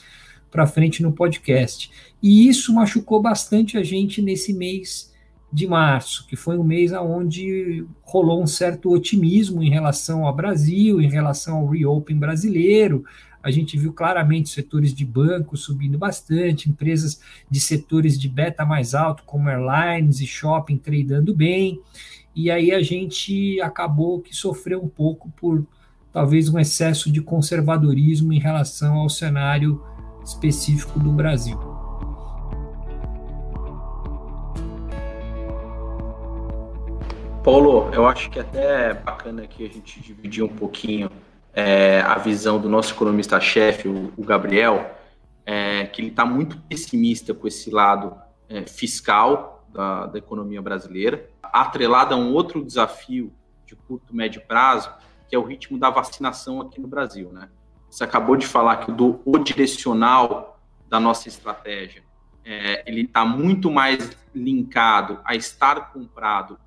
[0.51, 1.89] para frente no podcast.
[2.21, 5.12] E isso machucou bastante a gente nesse mês
[5.53, 10.99] de março, que foi um mês onde rolou um certo otimismo em relação ao Brasil,
[10.99, 13.05] em relação ao reopen brasileiro.
[13.43, 18.95] A gente viu claramente setores de banco subindo bastante, empresas de setores de beta mais
[18.95, 21.79] alto, como airlines e shopping, tradando bem.
[22.35, 25.63] E aí a gente acabou que sofreu um pouco por
[26.11, 29.83] talvez um excesso de conservadorismo em relação ao cenário
[30.23, 31.72] específico do Brasil.
[37.43, 41.11] Paulo, eu acho que até é bacana que a gente dividir um pouquinho
[41.53, 44.95] é, a visão do nosso economista-chefe, o, o, Gabriel,
[45.45, 48.15] é, que ele está muito pessimista com esse lado
[48.47, 53.33] é, fiscal da, da, economia brasileira, atrelado a um outro desafio
[53.65, 54.89] de curto médio prazo,
[55.27, 57.29] que é o ritmo da vacinação aqui no Brasil.
[57.33, 57.49] Né?
[57.89, 62.03] Você acabou de falar que do, o direcional da nossa estratégia
[62.45, 66.57] é, ele está muito mais linkado a estar comprado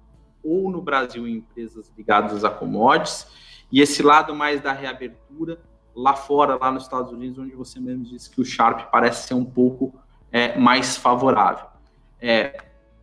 [0.47, 3.27] ou no Brasil em empresas ligadas a commodities,
[3.71, 5.59] e esse lado mais da reabertura
[5.95, 9.35] lá fora, lá nos Estados Unidos, onde você mesmo disse que o Sharp parece ser
[9.35, 9.95] um pouco
[10.31, 11.67] é, mais favorável.
[12.21, 12.63] É,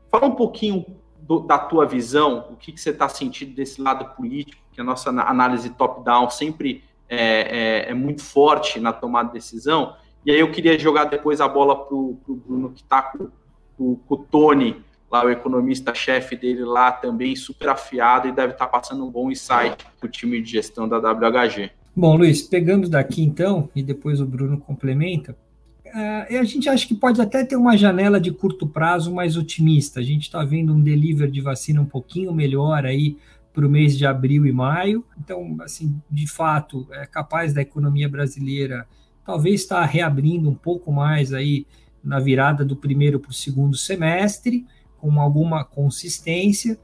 [0.10, 0.86] fala um pouquinho
[1.20, 4.84] do, da tua visão, o que, que você está sentindo desse lado político, que a
[4.84, 9.96] nossa análise top-down sempre é, é, é, muito forte na tomada de decisão.
[10.26, 13.30] E aí eu queria jogar depois a bola para o Bruno, que está com,
[13.78, 18.66] com, com o Tony lá o economista-chefe dele lá também super afiado e deve estar
[18.66, 21.70] tá passando um bom insight para o time de gestão da WHG.
[21.96, 25.38] Bom, Luiz, pegando daqui então, e depois o Bruno complementa,
[25.86, 30.00] uh, a gente acha que pode até ter uma janela de curto prazo mais otimista.
[30.00, 33.16] A gente está vendo um delivery de vacina um pouquinho melhor aí
[33.54, 35.06] para o mês de abril e maio.
[35.24, 38.88] Então, assim, de fato, é capaz da economia brasileira
[39.24, 41.68] talvez estar tá reabrindo um pouco mais aí
[42.04, 44.66] na virada do primeiro para o segundo semestre
[45.04, 46.80] com alguma consistência,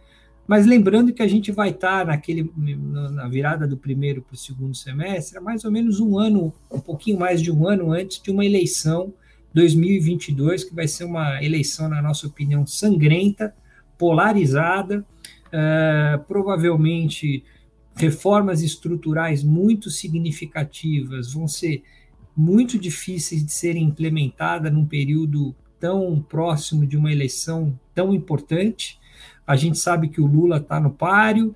[0.45, 4.75] mas lembrando que a gente vai estar naquele, na virada do primeiro para o segundo
[4.75, 8.45] semestre, mais ou menos um ano, um pouquinho mais de um ano antes de uma
[8.45, 9.13] eleição
[9.53, 13.55] 2022, que vai ser uma eleição, na nossa opinião, sangrenta,
[13.97, 15.05] polarizada,
[15.47, 17.41] uh, provavelmente
[17.95, 21.83] reformas estruturais muito significativas vão ser
[22.35, 28.97] muito difíceis de serem implementadas num período tão próximo de uma eleição tão importante.
[29.45, 31.53] A gente sabe que o Lula está no páreo,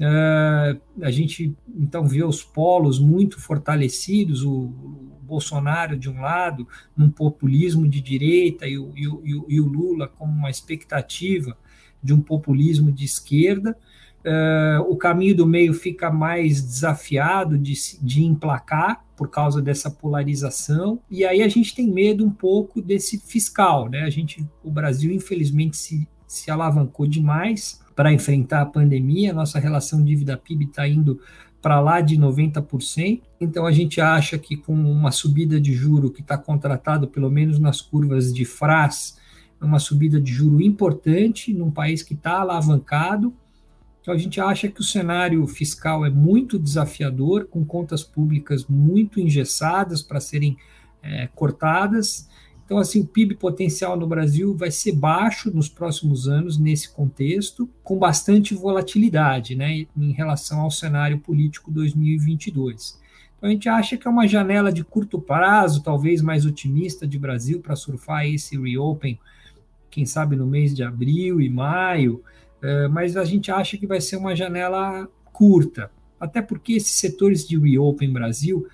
[0.00, 6.68] uh, a gente então vê os polos muito fortalecidos, o, o, Bolsonaro de um lado,
[6.94, 11.56] num populismo de direita, e o, e o, e o Lula como uma expectativa
[12.02, 13.76] de um populismo de esquerda.
[14.20, 21.00] Uh, o caminho do meio fica mais desafiado de, de emplacar por causa dessa polarização
[21.10, 24.02] e aí a gente tem medo um pouco desse fiscal, né?
[24.02, 30.02] A gente, o Brasil infelizmente se, se alavancou demais para enfrentar a pandemia, nossa relação
[30.02, 31.20] dívida PIB está indo
[31.62, 33.22] para lá de 90%.
[33.40, 37.58] Então a gente acha que com uma subida de juro que está contratado pelo menos
[37.58, 39.18] nas curvas de FRAS,
[39.60, 43.34] uma subida de juro importante num país que está alavancado
[44.04, 49.18] então, a gente acha que o cenário fiscal é muito desafiador, com contas públicas muito
[49.18, 50.58] engessadas para serem
[51.02, 52.28] é, cortadas.
[52.66, 57.66] Então, assim, o PIB potencial no Brasil vai ser baixo nos próximos anos nesse contexto,
[57.82, 63.00] com bastante volatilidade né, em relação ao cenário político 2022.
[63.38, 67.18] Então, a gente acha que é uma janela de curto prazo, talvez mais otimista de
[67.18, 69.18] Brasil para surfar esse reopen,
[69.90, 72.22] quem sabe no mês de abril e maio,
[72.90, 77.58] mas a gente acha que vai ser uma janela curta, até porque esses setores de
[77.58, 78.66] reopen Brasil,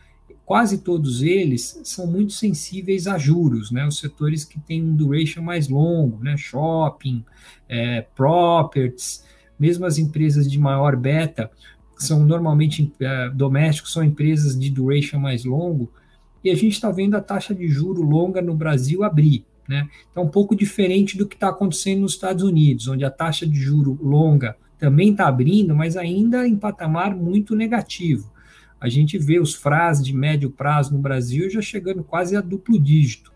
[0.44, 3.86] quase todos eles são muito sensíveis a juros, né?
[3.86, 6.36] Os setores que têm um duration mais longo, né?
[6.36, 7.24] Shopping,
[7.68, 9.24] é, properties,
[9.58, 11.50] mesmo as empresas de maior beta,
[11.96, 15.92] são normalmente é, domésticos, são empresas de duration mais longo,
[16.42, 19.44] e a gente está vendo a taxa de juro longa no Brasil abrir.
[19.70, 19.88] Né?
[20.10, 23.56] Então, um pouco diferente do que está acontecendo nos Estados Unidos, onde a taxa de
[23.56, 28.32] juro longa também está abrindo, mas ainda em patamar muito negativo.
[28.80, 32.80] A gente vê os FRAs de médio prazo no Brasil já chegando quase a duplo
[32.80, 33.32] dígito.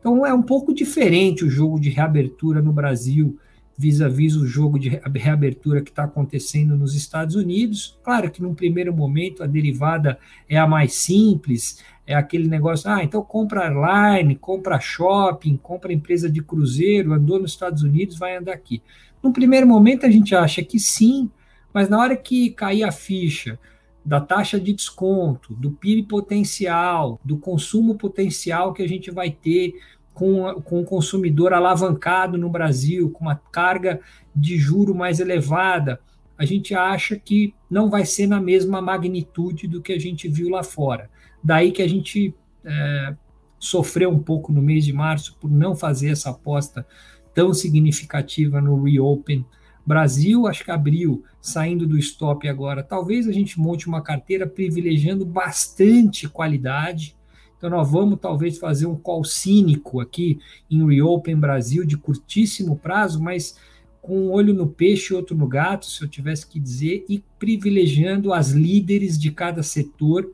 [0.00, 3.38] Então, é um pouco diferente o jogo de reabertura no Brasil
[3.76, 7.98] vis-à-vis -vis o jogo de reabertura que está acontecendo nos Estados Unidos.
[8.02, 13.02] Claro que num primeiro momento a derivada é a mais simples, é aquele negócio, ah,
[13.02, 18.52] então compra airline, compra shopping, compra empresa de cruzeiro, andou nos Estados Unidos, vai andar
[18.52, 18.82] aqui.
[19.22, 21.30] No primeiro momento a gente acha que sim,
[21.72, 23.58] mas na hora que cair a ficha
[24.04, 29.74] da taxa de desconto, do PIB potencial, do consumo potencial que a gente vai ter
[30.14, 34.00] com, com o consumidor alavancado no Brasil, com uma carga
[34.34, 36.00] de juro mais elevada,
[36.38, 40.48] a gente acha que não vai ser na mesma magnitude do que a gente viu
[40.48, 41.10] lá fora.
[41.42, 43.14] Daí que a gente é,
[43.58, 46.86] sofreu um pouco no mês de março por não fazer essa aposta
[47.34, 49.44] tão significativa no Reopen
[49.86, 50.46] Brasil.
[50.46, 52.82] Acho que abriu, saindo do stop agora.
[52.82, 57.16] Talvez a gente monte uma carteira privilegiando bastante qualidade.
[57.64, 60.38] Então, nós vamos talvez fazer um call cínico aqui
[60.70, 63.56] em Reopen Brasil de curtíssimo prazo, mas
[64.02, 67.24] com um olho no peixe e outro no gato, se eu tivesse que dizer, e
[67.38, 70.30] privilegiando as líderes de cada setor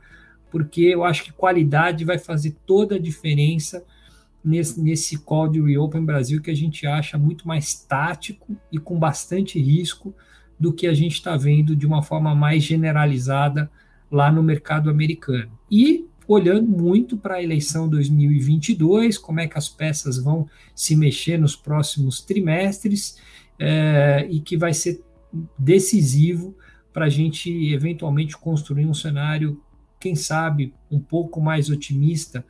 [0.50, 3.84] porque eu acho que qualidade vai fazer toda a diferença
[4.44, 8.98] nesse, nesse call de Reopen Brasil, que a gente acha muito mais tático e com
[8.98, 10.12] bastante risco
[10.58, 13.70] do que a gente está vendo de uma forma mais generalizada
[14.10, 15.56] lá no mercado americano.
[15.70, 21.36] E olhando muito para a eleição 2022, como é que as peças vão se mexer
[21.36, 23.18] nos próximos trimestres,
[23.58, 25.02] é, e que vai ser
[25.58, 26.56] decisivo
[26.92, 29.60] para a gente eventualmente construir um cenário
[29.98, 32.44] quem sabe, um pouco mais otimista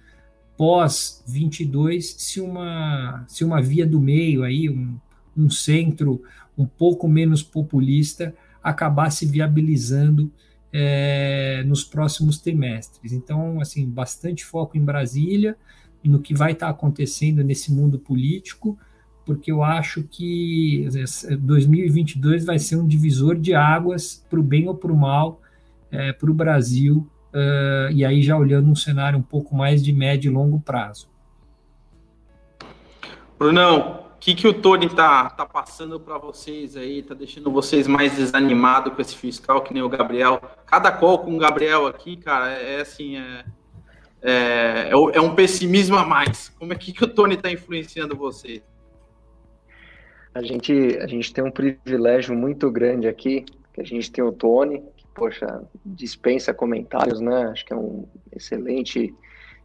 [0.58, 4.98] pós 22, se uma, se uma via do meio aí, um,
[5.34, 6.22] um centro
[6.56, 10.30] um pouco menos populista acabasse viabilizando
[10.72, 13.12] é, nos próximos trimestres.
[13.12, 15.56] Então, assim, bastante foco em Brasília
[16.02, 18.78] e no que vai estar acontecendo nesse mundo político,
[19.26, 20.88] porque eu acho que
[21.38, 25.40] 2022 vai ser um divisor de águas para o bem ou para o mal
[25.90, 29.92] é, para o Brasil uh, e aí já olhando um cenário um pouco mais de
[29.92, 31.08] médio e longo prazo.
[33.38, 37.02] Brunão, que, que o Tony tá, tá passando para vocês aí?
[37.02, 40.42] Tá deixando vocês mais desanimados com esse fiscal, que nem o Gabriel?
[40.66, 43.44] Cada call com o Gabriel aqui, cara, é, é assim, é,
[44.20, 46.50] é, é, um pessimismo a mais.
[46.50, 48.62] Como é que, que o Tony está influenciando você?
[50.34, 54.30] A gente, a gente tem um privilégio muito grande aqui, que a gente tem o
[54.30, 54.82] Tony,
[55.14, 57.44] poxa, dispensa comentários, né?
[57.44, 59.14] Acho que é um excelente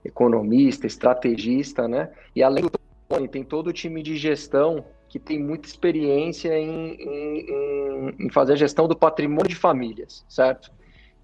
[0.03, 2.09] economista, estrategista, né?
[2.33, 6.95] E além do Tony, tem todo o time de gestão que tem muita experiência em,
[6.95, 10.71] em, em fazer a gestão do patrimônio de famílias, certo?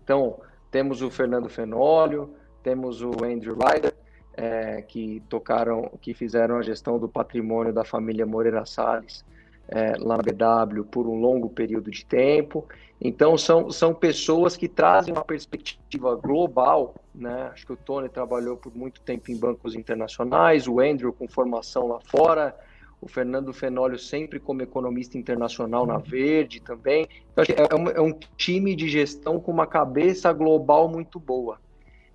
[0.04, 0.40] Então,
[0.70, 3.94] temos o Fernando Fenólio, temos o Andrew Ryder,
[4.34, 9.26] é, que tocaram, que fizeram a gestão do patrimônio da família Moreira Salles
[9.72, 12.68] é, lá na BW por um longo período de tempo.
[13.00, 16.94] Então, são, são pessoas que trazem uma perspectiva global.
[17.16, 17.50] Né?
[17.52, 21.88] Acho que o Tony trabalhou por muito tempo em bancos internacionais, o Andrew com formação
[21.88, 22.56] lá fora,
[23.02, 27.08] o Fernando Fenólio sempre como economista internacional na Verde também.
[27.32, 31.60] Então, é, um, é um time de gestão com uma cabeça global muito boa.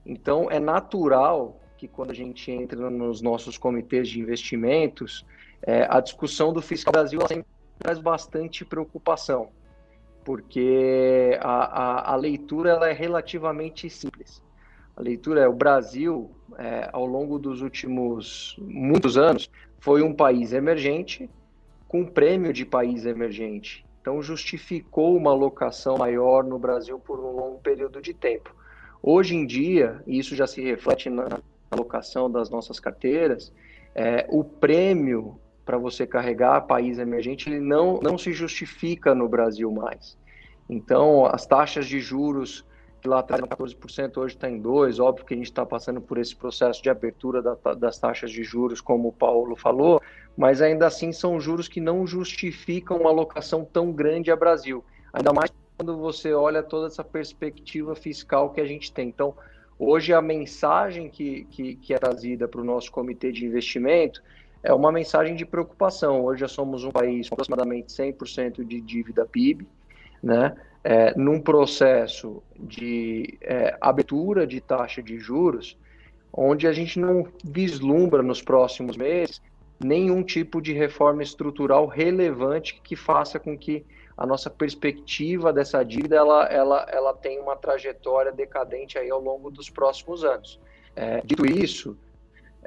[0.04, 5.26] Então, é natural que quando a gente entra nos nossos comitês de investimentos,
[5.66, 7.46] é, a discussão do fiscal Brasil sempre
[7.78, 9.48] traz bastante preocupação,
[10.24, 14.40] porque a, a, a leitura ela é relativamente simples.
[14.96, 20.52] A leitura é o Brasil, é, ao longo dos últimos muitos anos, foi um país
[20.52, 21.28] emergente
[21.86, 23.84] com prêmio de país emergente.
[24.00, 28.54] Então, justificou uma alocação maior no Brasil por um longo período de tempo.
[29.02, 31.40] Hoje em dia, e isso já se reflete na
[31.70, 33.52] alocação das nossas carteiras,
[33.94, 39.70] é, o prêmio para você carregar país emergente, ele não, não se justifica no Brasil
[39.70, 40.16] mais.
[40.70, 42.64] Então, as taxas de juros
[43.02, 45.00] que lá atrás eram 14%, hoje está em 2%.
[45.00, 48.42] Óbvio que a gente está passando por esse processo de abertura da, das taxas de
[48.42, 50.00] juros, como o Paulo falou,
[50.36, 54.84] mas ainda assim são juros que não justificam uma alocação tão grande a Brasil.
[55.12, 59.08] Ainda mais quando você olha toda essa perspectiva fiscal que a gente tem.
[59.08, 59.34] Então,
[59.78, 64.22] Hoje, a mensagem que, que, que é trazida para o nosso comitê de investimento
[64.66, 66.24] é uma mensagem de preocupação.
[66.24, 69.66] Hoje, já somos um país com aproximadamente 100% de dívida PIB,
[70.22, 70.56] né?
[70.82, 75.76] É, num processo de é, abertura de taxa de juros,
[76.32, 79.40] onde a gente não vislumbra nos próximos meses
[79.82, 83.84] nenhum tipo de reforma estrutural relevante que faça com que
[84.16, 89.50] a nossa perspectiva dessa dívida ela, ela, ela tem uma trajetória decadente aí ao longo
[89.50, 90.58] dos próximos anos.
[90.94, 91.96] É, dito isso,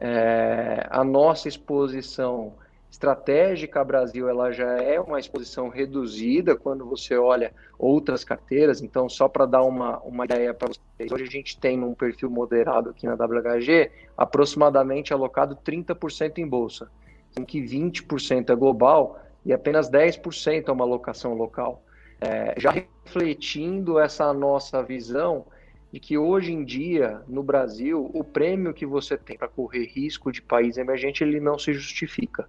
[0.01, 2.53] é, a nossa exposição
[2.89, 8.81] estratégica Brasil ela já é uma exposição reduzida quando você olha outras carteiras.
[8.81, 12.29] Então, só para dar uma, uma ideia para vocês, hoje a gente tem um perfil
[12.29, 16.89] moderado aqui na WHG aproximadamente alocado 30% em bolsa,
[17.37, 21.83] em que 20% é global e apenas 10% é uma alocação local.
[22.21, 25.45] É, já refletindo essa nossa visão
[25.91, 30.31] de que hoje em dia, no Brasil, o prêmio que você tem para correr risco
[30.31, 32.47] de país emergente, ele não se justifica.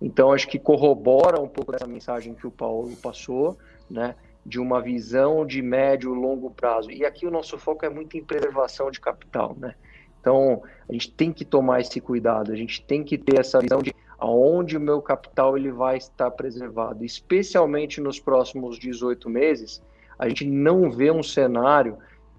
[0.00, 3.58] Então, acho que corrobora um pouco dessa mensagem que o Paulo passou,
[3.90, 4.14] né,
[4.46, 6.90] de uma visão de médio e longo prazo.
[6.90, 9.74] E aqui o nosso foco é muito em preservação de capital, né?
[10.20, 13.82] Então, a gente tem que tomar esse cuidado, a gente tem que ter essa visão
[13.82, 19.82] de aonde o meu capital ele vai estar preservado, especialmente nos próximos 18 meses,
[20.18, 21.98] a gente não vê um cenário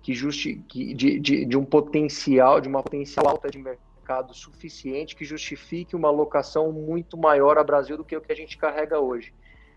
[0.10, 5.16] que justi que, de, de, de um potencial, de uma potencial alta de mercado suficiente
[5.16, 9.00] que justifique uma alocação muito maior a Brasil do que o que a gente carrega
[9.00, 9.32] hoje.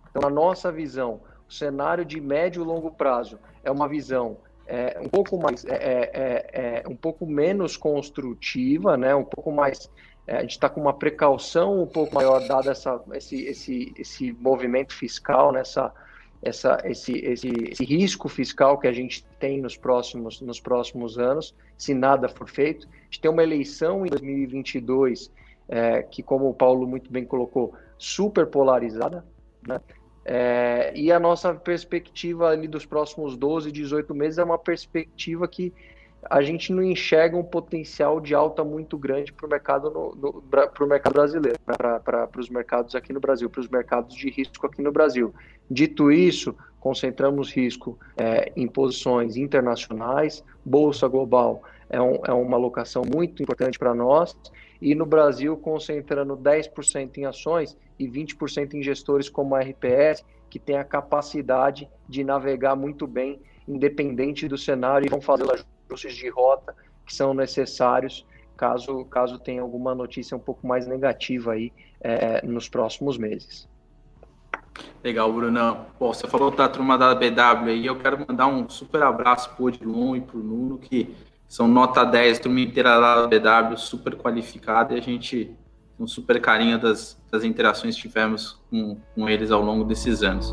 [0.08, 4.98] Então, a nossa visão, o cenário de médio e longo prazo é uma visão é,
[5.02, 9.90] um pouco mais, é, é, é, é um pouco menos construtiva, né, um pouco mais
[10.26, 14.32] é, a gente está com uma precaução um pouco maior, dado essa, esse, esse, esse
[14.32, 15.92] movimento fiscal, nessa,
[16.42, 21.54] essa, esse, esse, esse risco fiscal que a gente tem nos próximos, nos próximos anos,
[21.78, 22.88] se nada for feito.
[22.88, 25.30] A gente tem uma eleição em 2022,
[25.68, 29.24] é, que, como o Paulo muito bem colocou, super polarizada,
[29.66, 29.80] né?
[30.24, 35.72] É, e a nossa perspectiva ali dos próximos 12, 18 meses é uma perspectiva que
[36.30, 40.42] a gente não enxerga um potencial de alta muito grande para o mercado, no,
[40.80, 44.80] no, mercado brasileiro, para os mercados aqui no Brasil, para os mercados de risco aqui
[44.82, 45.34] no Brasil.
[45.70, 53.02] Dito isso, concentramos risco é, em posições internacionais, Bolsa Global é, um, é uma alocação
[53.04, 54.36] muito importante para nós,
[54.80, 60.58] e no Brasil concentrando 10% em ações e 20% em gestores como a RPS, que
[60.58, 65.44] tem a capacidade de navegar muito bem, independente do cenário, e vão fazer
[65.92, 66.74] ajustes de rota
[67.06, 68.26] que são necessários
[68.56, 73.68] caso, caso tenha alguma notícia um pouco mais negativa aí é, nos próximos meses.
[75.02, 75.86] Legal, Brunão.
[75.98, 79.66] Bom, você falou da turma da BW aí, eu quero mandar um super abraço pro
[79.66, 81.14] Odilon e pro Nuno, que
[81.46, 85.54] são nota 10, turma inteira da BW, super qualificada, e a gente
[85.98, 90.52] um super carinho das, das interações que tivemos com, com eles ao longo desses anos.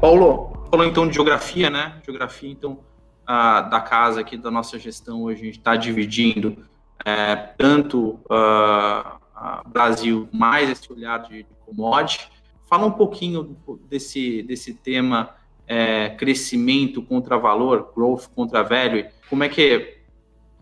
[0.00, 2.00] Paulo, falou então de geografia, né?
[2.02, 2.78] Geografia, então,
[3.26, 6.64] da casa aqui, da nossa gestão hoje, a gente está dividindo
[7.04, 12.26] é, tanto uh, Brasil mais esse olhar de, de commodity.
[12.70, 13.54] Fala um pouquinho
[13.86, 19.04] desse, desse tema é, crescimento contra valor, growth contra value.
[19.28, 19.98] Como é que,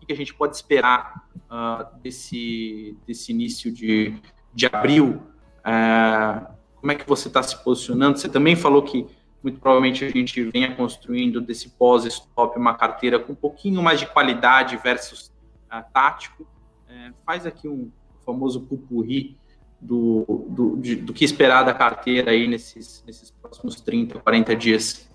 [0.05, 4.13] que a gente pode esperar uh, desse, desse início de,
[4.53, 5.21] de abril?
[5.59, 8.17] Uh, como é que você está se posicionando?
[8.17, 9.07] Você também falou que
[9.43, 14.05] muito provavelmente a gente venha construindo desse pós-stop uma carteira com um pouquinho mais de
[14.05, 15.31] qualidade versus
[15.67, 16.45] uh, tático.
[16.87, 17.91] É, faz aqui um
[18.25, 19.37] famoso pupurri
[19.79, 25.09] do, do, de, do que esperar da carteira aí nesses, nesses próximos 30, 40 dias.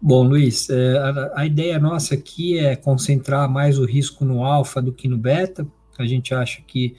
[0.00, 4.82] Bom, Luiz, é, a, a, ideia nossa aqui é concentrar mais o risco no alfa
[4.82, 5.66] do que no beta.
[5.98, 6.94] A gente acha que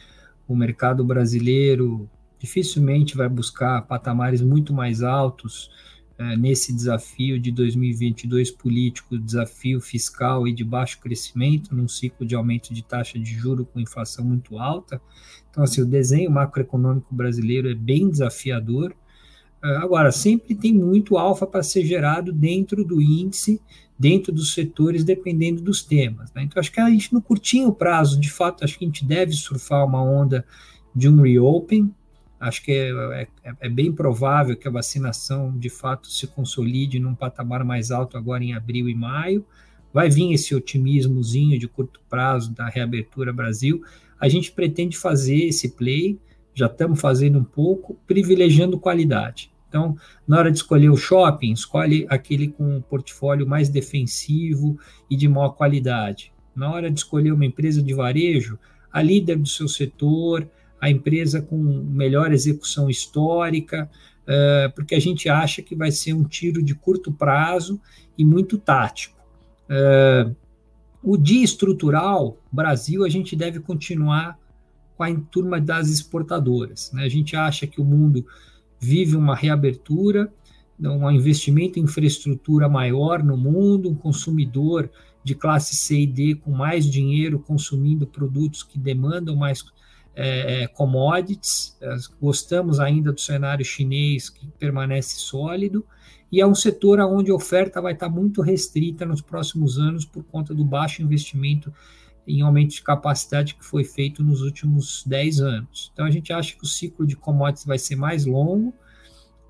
[0.48, 2.10] o mercado brasileiro
[2.46, 5.72] dificilmente vai buscar patamares muito mais altos
[6.18, 12.36] é, nesse desafio de 2022 político, desafio fiscal e de baixo crescimento, num ciclo de
[12.36, 15.02] aumento de taxa de juro com inflação muito alta.
[15.50, 18.96] Então, assim, o desenho macroeconômico brasileiro é bem desafiador.
[19.64, 23.60] É, agora, sempre tem muito alfa para ser gerado dentro do índice,
[23.98, 26.32] dentro dos setores, dependendo dos temas.
[26.34, 26.44] Né?
[26.44, 29.34] Então, acho que a gente, no curtinho prazo, de fato, acho que a gente deve
[29.34, 30.46] surfar uma onda
[30.96, 31.94] de um reopen,
[32.46, 37.16] Acho que é, é, é, bem provável que a vacinação de fato se consolide num
[37.16, 39.44] patamar mais alto agora em abril e maio.
[39.92, 43.84] Vai vir esse otimismozinho de curto prazo da reabertura Brasil.
[44.20, 46.20] A gente pretende fazer esse play,
[46.54, 49.52] já estamos fazendo um pouco, privilegiando qualidade.
[49.68, 54.78] Então, na hora de escolher o shopping, escolhe aquele com um portfólio mais defensivo
[55.10, 56.32] e de maior qualidade.
[56.56, 58.60] Na hora de escolher uma empresa de varejo,
[58.94, 60.48] a líder do seu setor,
[60.86, 63.90] a empresa com melhor execução histórica,
[64.22, 67.82] uh, porque a gente acha que vai ser um tiro de curto prazo
[68.16, 69.20] e muito tático.
[69.68, 70.36] Uh,
[71.02, 74.38] o dia estrutural, Brasil, a gente deve continuar
[74.96, 76.92] com a turma das exportadoras.
[76.94, 77.04] Né?
[77.04, 78.26] A gente acha que o mundo
[78.80, 80.32] vive uma reabertura,
[80.80, 84.90] um investimento em infraestrutura maior no mundo, um consumidor
[85.24, 89.64] de classe C e D com mais dinheiro consumindo produtos que demandam mais
[90.16, 91.78] é, é commodities.
[92.22, 95.86] Gostamos ainda do cenário chinês que permanece sólido
[96.32, 100.24] e é um setor onde a oferta vai estar muito restrita nos próximos anos por
[100.24, 101.72] conta do baixo investimento
[102.28, 105.92] em aumento de capacidade que foi feito nos últimos 10 anos.
[105.94, 108.74] Então a gente acha que o ciclo de commodities vai ser mais longo,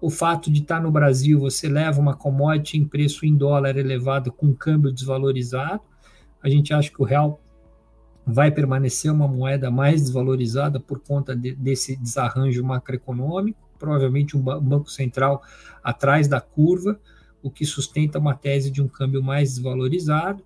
[0.02, 4.32] o fato de estar no Brasil, você leva uma commodity em preço em dólar elevado
[4.32, 5.82] com câmbio desvalorizado.
[6.44, 7.42] A gente acha que o real
[8.26, 14.58] vai permanecer uma moeda mais desvalorizada por conta de, desse desarranjo macroeconômico, provavelmente um, ba
[14.58, 15.44] um banco central
[15.84, 17.00] atrás da curva,
[17.44, 20.44] o que sustenta uma tese de um câmbio mais desvalorizado.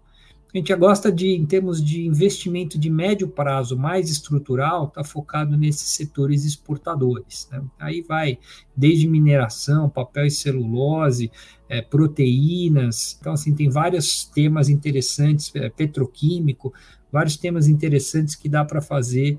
[0.52, 5.56] A gente gosta de, em termos de investimento de médio prazo mais estrutural, está focado
[5.56, 7.48] nesses setores exportadores.
[7.52, 7.62] Né?
[7.80, 8.40] Aí vai
[8.76, 11.32] desde mineração, papel e celulose,
[11.70, 13.16] é, proteínas.
[13.22, 16.74] Então, assim, tem vários temas interessantes, é, petroquímico,
[17.12, 19.38] vários temas interessantes que dá para fazer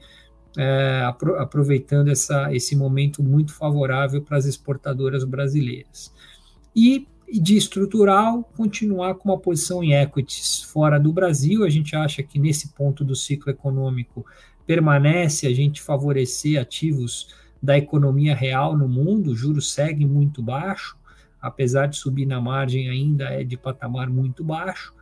[0.57, 1.03] é,
[1.39, 6.13] aproveitando essa, esse momento muito favorável para as exportadoras brasileiras.
[6.75, 11.65] E de estrutural, continuar com uma posição em equities fora do Brasil.
[11.65, 14.27] A gente acha que nesse ponto do ciclo econômico
[14.67, 17.29] permanece a gente favorecer ativos
[17.63, 20.97] da economia real no mundo, o juros segue muito baixo,
[21.41, 24.95] apesar de subir na margem, ainda é de patamar muito baixo.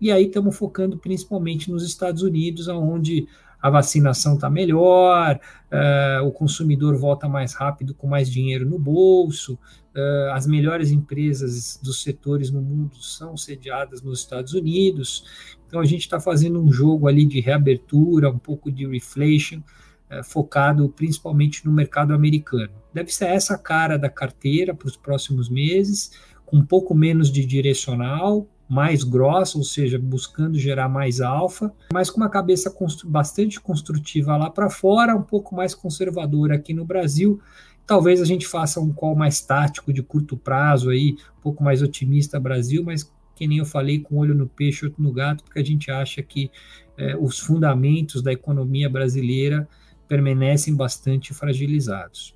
[0.00, 3.26] E aí estamos focando principalmente nos Estados Unidos, onde
[3.60, 5.40] a vacinação está melhor,
[5.72, 11.80] uh, o consumidor volta mais rápido com mais dinheiro no bolso, uh, as melhores empresas
[11.82, 15.24] dos setores no mundo são sediadas nos Estados Unidos.
[15.66, 20.22] Então a gente está fazendo um jogo ali de reabertura, um pouco de reflation, uh,
[20.22, 22.72] focado principalmente no mercado americano.
[22.92, 26.12] Deve ser essa a cara da carteira para os próximos meses,
[26.44, 32.10] com um pouco menos de direcional, mais grossa, ou seja, buscando gerar mais alfa, mas
[32.10, 36.84] com uma cabeça constru bastante construtiva lá para fora, um pouco mais conservadora aqui no
[36.84, 37.40] Brasil.
[37.86, 41.82] Talvez a gente faça um call mais tático de curto prazo aí, um pouco mais
[41.82, 45.60] otimista Brasil, mas que nem eu falei, com olho no peixe, outro no gato, porque
[45.60, 46.50] a gente acha que
[46.96, 49.68] é, os fundamentos da economia brasileira
[50.08, 52.34] permanecem bastante fragilizados.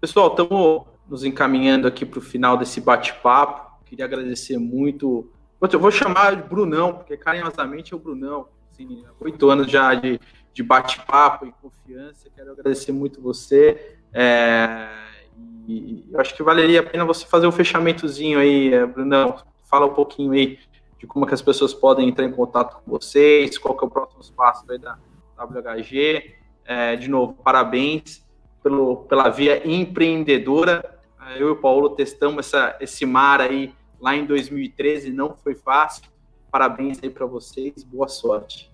[0.00, 3.69] Pessoal, estamos nos encaminhando aqui para o final desse bate-papo.
[3.90, 5.28] Queria agradecer muito.
[5.60, 8.46] Eu vou chamar de Brunão, porque carinhosamente é o Brunão.
[8.70, 10.20] Assim, oito anos já de,
[10.54, 12.30] de bate-papo e confiança.
[12.32, 13.98] Quero agradecer muito você.
[14.14, 14.88] É,
[15.66, 19.42] e eu acho que valeria a pena você fazer um fechamentozinho aí, é, Brunão.
[19.64, 20.60] Fala um pouquinho aí
[20.96, 23.90] de como que as pessoas podem entrar em contato com vocês, qual que é o
[23.90, 24.96] próximo passo da
[25.36, 26.36] WHG.
[26.64, 28.24] É, de novo, parabéns
[28.62, 30.96] pelo, pela via empreendedora.
[31.36, 36.04] Eu e o Paulo testamos essa, esse mar aí lá em 2013, não foi fácil.
[36.50, 38.70] Parabéns aí para vocês, boa sorte.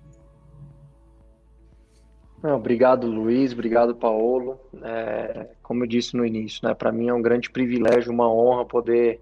[2.43, 4.61] Obrigado, Luiz, obrigado, Paulo.
[4.83, 8.65] É, como eu disse no início, né, para mim é um grande privilégio, uma honra
[8.65, 9.21] poder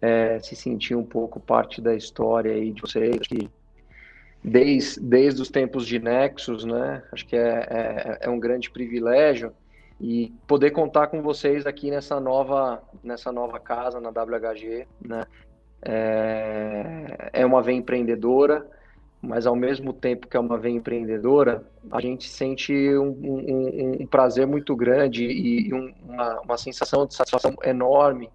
[0.00, 3.50] é, se sentir um pouco parte da história aí de vocês, que
[4.42, 9.52] desde, desde os tempos de Nexus, né, acho que é, é, é um grande privilégio
[10.04, 15.24] e poder contar com vocês aqui nessa nova nessa nova casa na WHG, né?
[15.80, 18.66] É, é uma veia empreendedora,
[19.22, 24.06] mas ao mesmo tempo que é uma veia empreendedora, a gente sente um, um, um
[24.06, 28.28] prazer muito grande e uma, uma sensação de satisfação enorme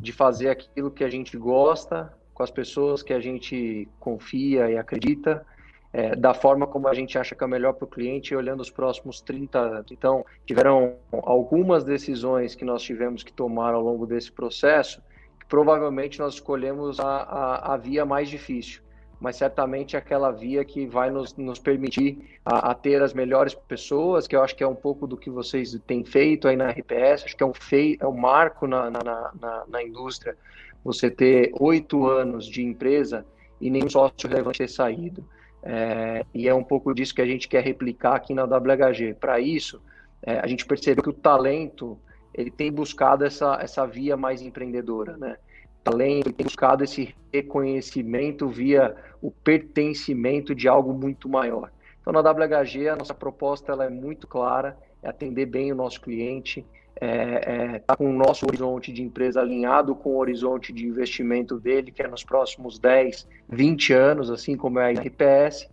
[0.00, 4.76] de fazer aquilo que a gente gosta com as pessoas que a gente confia e
[4.76, 5.46] acredita
[5.92, 8.70] é, da forma como a gente acha que é melhor para o cliente, olhando os
[8.70, 9.86] próximos 30 anos.
[9.90, 15.00] Então, tiveram algumas decisões que nós tivemos que tomar ao longo desse processo,
[15.38, 18.82] que provavelmente nós escolhemos a, a, a via mais difícil,
[19.20, 24.26] mas certamente aquela via que vai nos, nos permitir a, a, ter as melhores pessoas,
[24.26, 27.24] que eu acho que é um pouco do que vocês têm feito aí na RPS,
[27.24, 29.00] acho que é um, fei, é um marco na, na,
[29.40, 30.36] na, na indústria,
[30.84, 33.24] você ter oito anos de empresa
[33.60, 35.24] e nenhum sócio relevante ter saído.
[35.68, 39.14] É, e é um pouco disso que a gente quer replicar aqui na WHG.
[39.14, 39.82] Para isso,
[40.22, 41.98] é, a gente percebeu que o talento
[42.32, 45.36] ele tem buscado essa, essa via mais empreendedora, né?
[45.84, 51.72] Além, ele tem buscado esse reconhecimento via o pertencimento de algo muito maior.
[52.00, 56.00] Então, na WHG, a nossa proposta ela é muito clara, é atender bem o nosso
[56.00, 56.64] cliente,
[57.00, 61.58] é, é, tá com o nosso horizonte de empresa alinhado com o horizonte de investimento
[61.60, 65.68] dele, que é nos próximos 10, 20 anos, assim como é a RPS.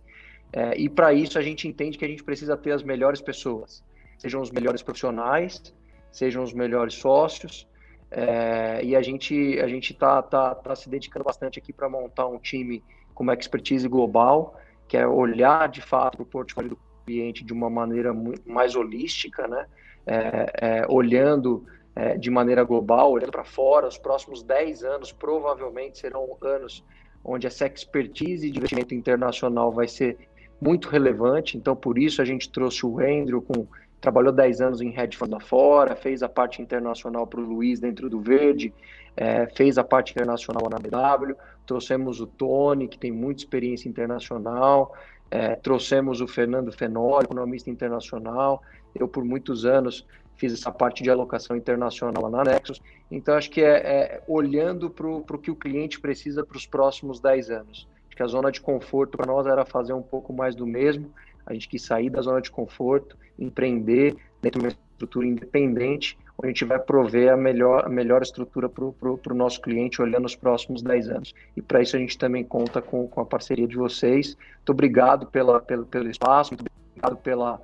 [0.52, 3.82] É, e para isso a gente entende que a gente precisa ter as melhores pessoas,
[4.18, 5.74] sejam os melhores profissionais,
[6.12, 7.66] sejam os melhores sócios.
[8.10, 12.26] É, e a gente a gente está tá, tá se dedicando bastante aqui para montar
[12.28, 17.42] um time com uma expertise global, que é olhar de fato o portfólio do cliente
[17.42, 18.12] de uma maneira
[18.46, 19.66] mais holística, né?
[20.06, 21.64] É, é, olhando
[21.96, 26.84] é, de maneira global, olhando para fora, os próximos 10 anos provavelmente serão anos
[27.24, 30.18] onde essa expertise de investimento internacional vai ser
[30.60, 33.66] muito relevante, então por isso a gente trouxe o Andrew, com,
[34.00, 38.10] trabalhou 10 anos em hedge fund fora, fez a parte internacional para o Luiz dentro
[38.10, 38.72] do Verde,
[39.16, 41.34] é, fez a parte internacional na BW,
[41.66, 44.94] trouxemos o Tony, que tem muita experiência internacional,
[45.30, 48.62] é, trouxemos o Fernando Fenoli, economista internacional.
[48.94, 50.06] Eu, por muitos anos,
[50.36, 52.80] fiz essa parte de alocação internacional na Nexus.
[53.10, 57.20] Então, acho que é, é olhando para o que o cliente precisa para os próximos
[57.20, 57.88] 10 anos.
[58.06, 61.12] Acho que a zona de conforto para nós era fazer um pouco mais do mesmo.
[61.46, 66.48] A gente quis sair da zona de conforto, empreender dentro de uma estrutura independente onde
[66.48, 70.34] a gente vai prover a melhor, a melhor estrutura para o nosso cliente olhando os
[70.34, 71.34] próximos 10 anos.
[71.56, 74.36] E para isso a gente também conta com, com a parceria de vocês.
[74.56, 77.60] Muito obrigado pela, pelo, pelo espaço, muito obrigado pela,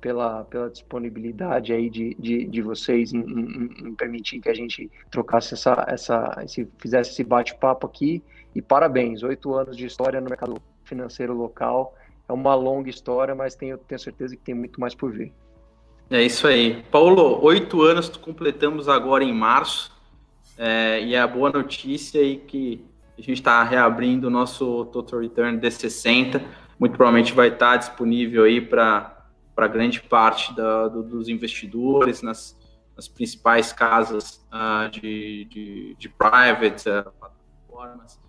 [0.00, 4.90] pela, pela disponibilidade aí de, de, de vocês em, em, em, permitir que a gente
[5.10, 8.22] trocasse essa, essa esse, fizesse esse bate-papo aqui.
[8.54, 11.94] E parabéns, oito anos de história no mercado financeiro local.
[12.28, 15.32] É uma longa história, mas tenho, tenho certeza que tem muito mais por vir.
[16.12, 16.82] É isso aí.
[16.90, 19.90] Paulo, oito anos completamos agora em março.
[20.58, 22.84] É, e é a boa notícia aí que
[23.16, 26.42] a gente está reabrindo o nosso Total Return D60.
[26.78, 29.24] Muito provavelmente vai estar disponível aí para
[29.70, 32.58] grande parte da, do, dos investidores nas,
[32.94, 38.20] nas principais casas uh, de, de, de, private uh, plataformas.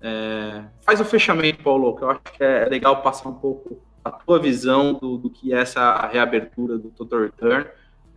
[0.00, 4.12] É, faz o fechamento, Paulo, que eu acho que é legal passar um pouco a
[4.12, 7.66] tua visão do, do que é essa reabertura do Total Return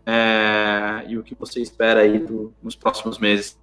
[0.05, 3.59] é, e o que você espera aí do, nos próximos meses.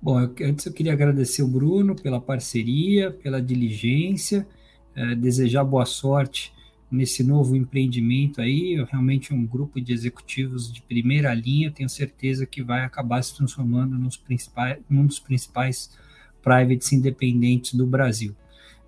[0.00, 4.46] Bom, eu, antes eu queria agradecer o Bruno pela parceria, pela diligência,
[4.94, 6.52] é, desejar boa sorte
[6.90, 8.82] nesse novo empreendimento aí.
[8.90, 13.98] Realmente um grupo de executivos de primeira linha, tenho certeza que vai acabar se transformando
[13.98, 15.90] nos principais, um dos principais
[16.42, 18.34] privates independentes do Brasil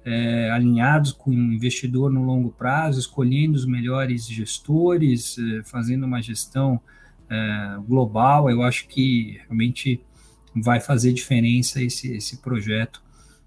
[0.05, 6.21] é, alinhados com o investidor no longo prazo, escolhendo os melhores gestores, é, fazendo uma
[6.21, 6.81] gestão
[7.31, 8.51] é, global.
[8.51, 10.01] Eu acho que realmente
[10.55, 13.03] vai fazer diferença esse, esse projeto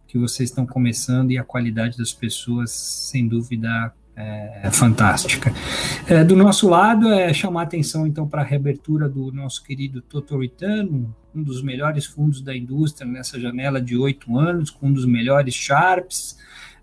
[0.08, 5.54] que vocês estão começando e a qualidade das pessoas, sem dúvida, é, fantástica.
[6.08, 10.04] É, do nosso lado, é chamar atenção então para a reabertura do nosso querido
[10.40, 15.06] Return, um dos melhores fundos da indústria nessa janela de oito anos, com um dos
[15.06, 16.38] melhores Sharps,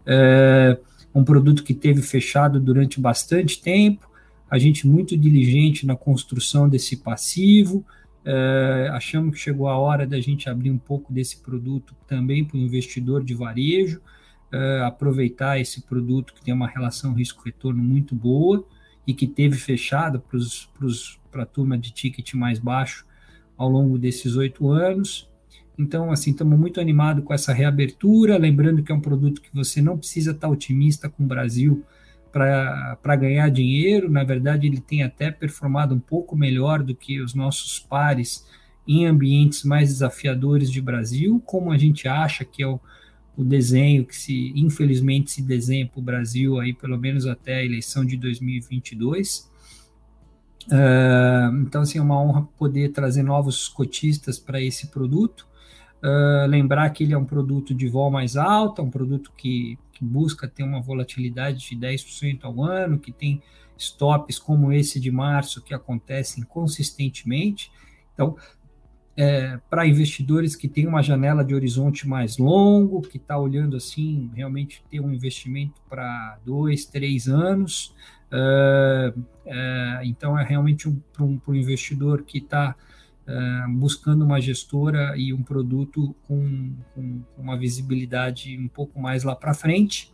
[0.07, 0.79] é,
[1.15, 4.11] um produto que teve fechado durante bastante tempo,
[4.51, 7.85] a gente muito diligente na construção desse passivo,
[8.25, 12.57] é, achamos que chegou a hora da gente abrir um pouco desse produto também para
[12.57, 14.01] o investidor de varejo,
[14.53, 18.65] é, aproveitar esse produto que tem uma relação risco-retorno muito boa
[19.07, 20.23] e que teve fechado
[21.31, 23.07] para a turma de ticket mais baixo
[23.57, 25.29] ao longo desses oito anos.
[25.79, 29.81] Então, assim, estamos muito animados com essa reabertura, lembrando que é um produto que você
[29.81, 31.85] não precisa estar otimista com o Brasil
[32.31, 37.35] para ganhar dinheiro, na verdade ele tem até performado um pouco melhor do que os
[37.35, 38.47] nossos pares
[38.89, 42.81] em ambientes mais desafiadores de Brasil, como a gente acha que é o,
[43.37, 47.65] o desenho que se infelizmente se desenha para o Brasil aí pelo menos até a
[47.65, 49.51] eleição de 2022.
[50.67, 55.47] Uh, então assim é uma honra poder trazer novos cotistas para esse produto.
[56.03, 60.05] Uh, lembrar que ele é um produto de vol mais alta, um produto que, que
[60.05, 63.41] busca ter uma volatilidade de 10% ao ano, que tem
[63.79, 67.71] stops como esse de março que acontecem consistentemente.
[68.13, 68.37] Então,
[69.17, 74.31] é, para investidores que têm uma janela de horizonte mais longo, que está olhando assim,
[74.35, 77.95] realmente ter um investimento para dois, três anos.
[78.33, 82.75] Uh, uh, então, é realmente um, para um, um, investidor que está
[83.29, 89.37] uh, buscando uma gestora e um produto com, com, uma visibilidade um pouco mais lá
[89.37, 90.11] para frente.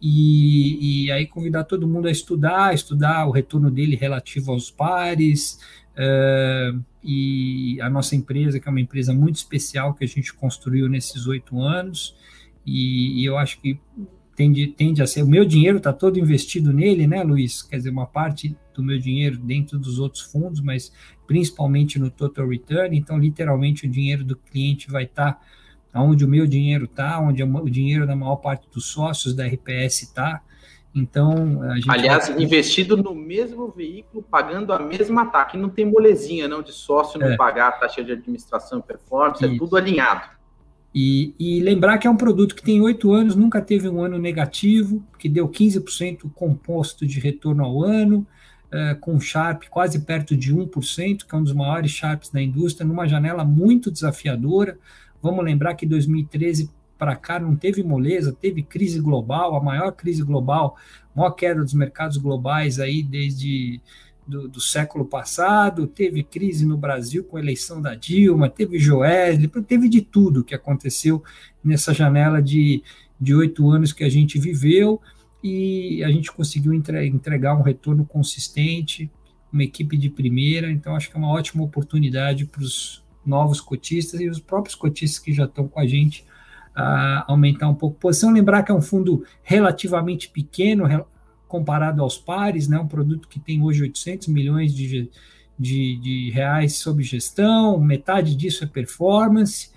[0.00, 5.58] E, e, aí convidar todo mundo a estudar, estudar o retorno dele relativo aos pares,
[5.98, 10.90] Uh, e a nossa empresa, que é uma empresa muito especial que a gente construiu
[10.90, 12.14] nesses oito anos,
[12.66, 13.80] e, e, eu acho que
[14.36, 15.22] tende, tende a ser.
[15.22, 17.62] O meu dinheiro está todo investido nele, né, Luiz?
[17.62, 20.92] Quer dizer, uma parte do meu dinheiro dentro dos outros fundos, mas
[21.26, 22.94] principalmente no total return.
[22.94, 25.40] Então, literalmente, o dinheiro do cliente vai estar
[25.90, 29.46] tá onde o meu dinheiro está, onde o dinheiro da maior parte dos sócios da
[29.46, 30.42] RPS está.
[30.98, 32.42] Então, a gente aliás, vai...
[32.42, 35.56] investido no mesmo veículo, pagando a mesma taxa.
[35.56, 37.36] Não tem molezinha, não, de sócio não é.
[37.36, 39.56] pagar a taxa de administração e performance, é Isso.
[39.56, 40.38] é tudo alinhado.
[40.94, 44.18] E, e, lembrar que é um produto que tem oito anos, nunca teve um ano
[44.18, 48.26] negativo, que deu 15% composto de retorno ao ano,
[48.72, 52.86] uh, com Sharp quase perto de 1%, que é um dos maiores Sharps da indústria,
[52.86, 54.78] numa janela muito desafiadora.
[55.22, 60.22] Vamos lembrar que 2013 para cá não teve moleza, teve crise global, a maior crise
[60.22, 60.76] global,
[61.14, 63.80] maior queda dos mercados globais aí desde
[64.26, 69.48] do, do, século passado, teve crise no Brasil com a eleição da Dilma, teve Joesley,
[69.66, 71.22] teve de tudo que aconteceu
[71.64, 72.82] nessa janela de
[73.34, 75.00] oito anos que a gente viveu
[75.42, 79.10] e a gente conseguiu entregar um retorno consistente,
[79.50, 84.20] uma equipe de primeira, então acho que é uma ótima oportunidade para os novos cotistas
[84.20, 86.24] e os próprios cotistas que já estão com a gente
[86.78, 88.32] a aumentar um pouco a posição.
[88.32, 90.84] Lembrar que é um fundo relativamente pequeno,
[91.48, 95.10] comparado aos pares, né, um produto que tem hoje 800 milhões de,
[95.58, 99.70] de, de reais sob gestão, metade disso é performance.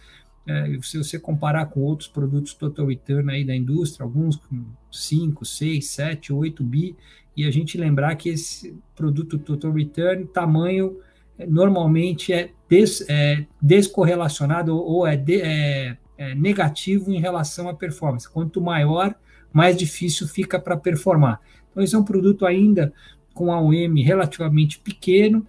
[0.45, 5.45] É, se você comparar com outros produtos total return aí da indústria, alguns com 5,
[5.45, 6.95] 6, 7, 8 bi,
[7.35, 10.97] e a gente lembrar que esse produto total return, tamanho
[11.39, 17.73] é, normalmente é, des, é descorrelacionado ou é, de, é, é negativo em relação à
[17.73, 18.29] performance.
[18.29, 19.15] Quanto maior,
[19.51, 21.41] mais difícil fica para performar.
[21.69, 22.93] Então, esse é um produto ainda
[23.33, 25.47] com AUM relativamente pequeno,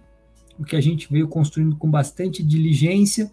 [0.57, 3.31] o que a gente veio construindo com bastante diligência,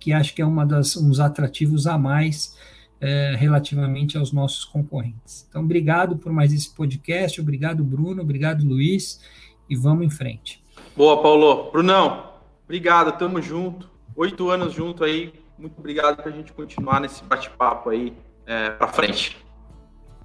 [0.00, 2.56] que acho que é uma das uns atrativos a mais
[3.00, 5.46] é, relativamente aos nossos concorrentes.
[5.48, 9.20] Então, obrigado por mais esse podcast, obrigado, Bruno, obrigado, Luiz,
[9.68, 10.62] e vamos em frente.
[10.96, 11.70] Boa, Paulo.
[11.70, 12.32] Brunão,
[12.64, 13.90] obrigado, tamo junto.
[14.16, 18.88] Oito anos junto aí, muito obrigado para a gente continuar nesse bate-papo aí é, para
[18.88, 19.44] frente.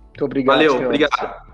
[0.07, 0.55] Muito obrigado.
[0.55, 0.88] Valeu, senhores.
[0.88, 1.47] obrigado.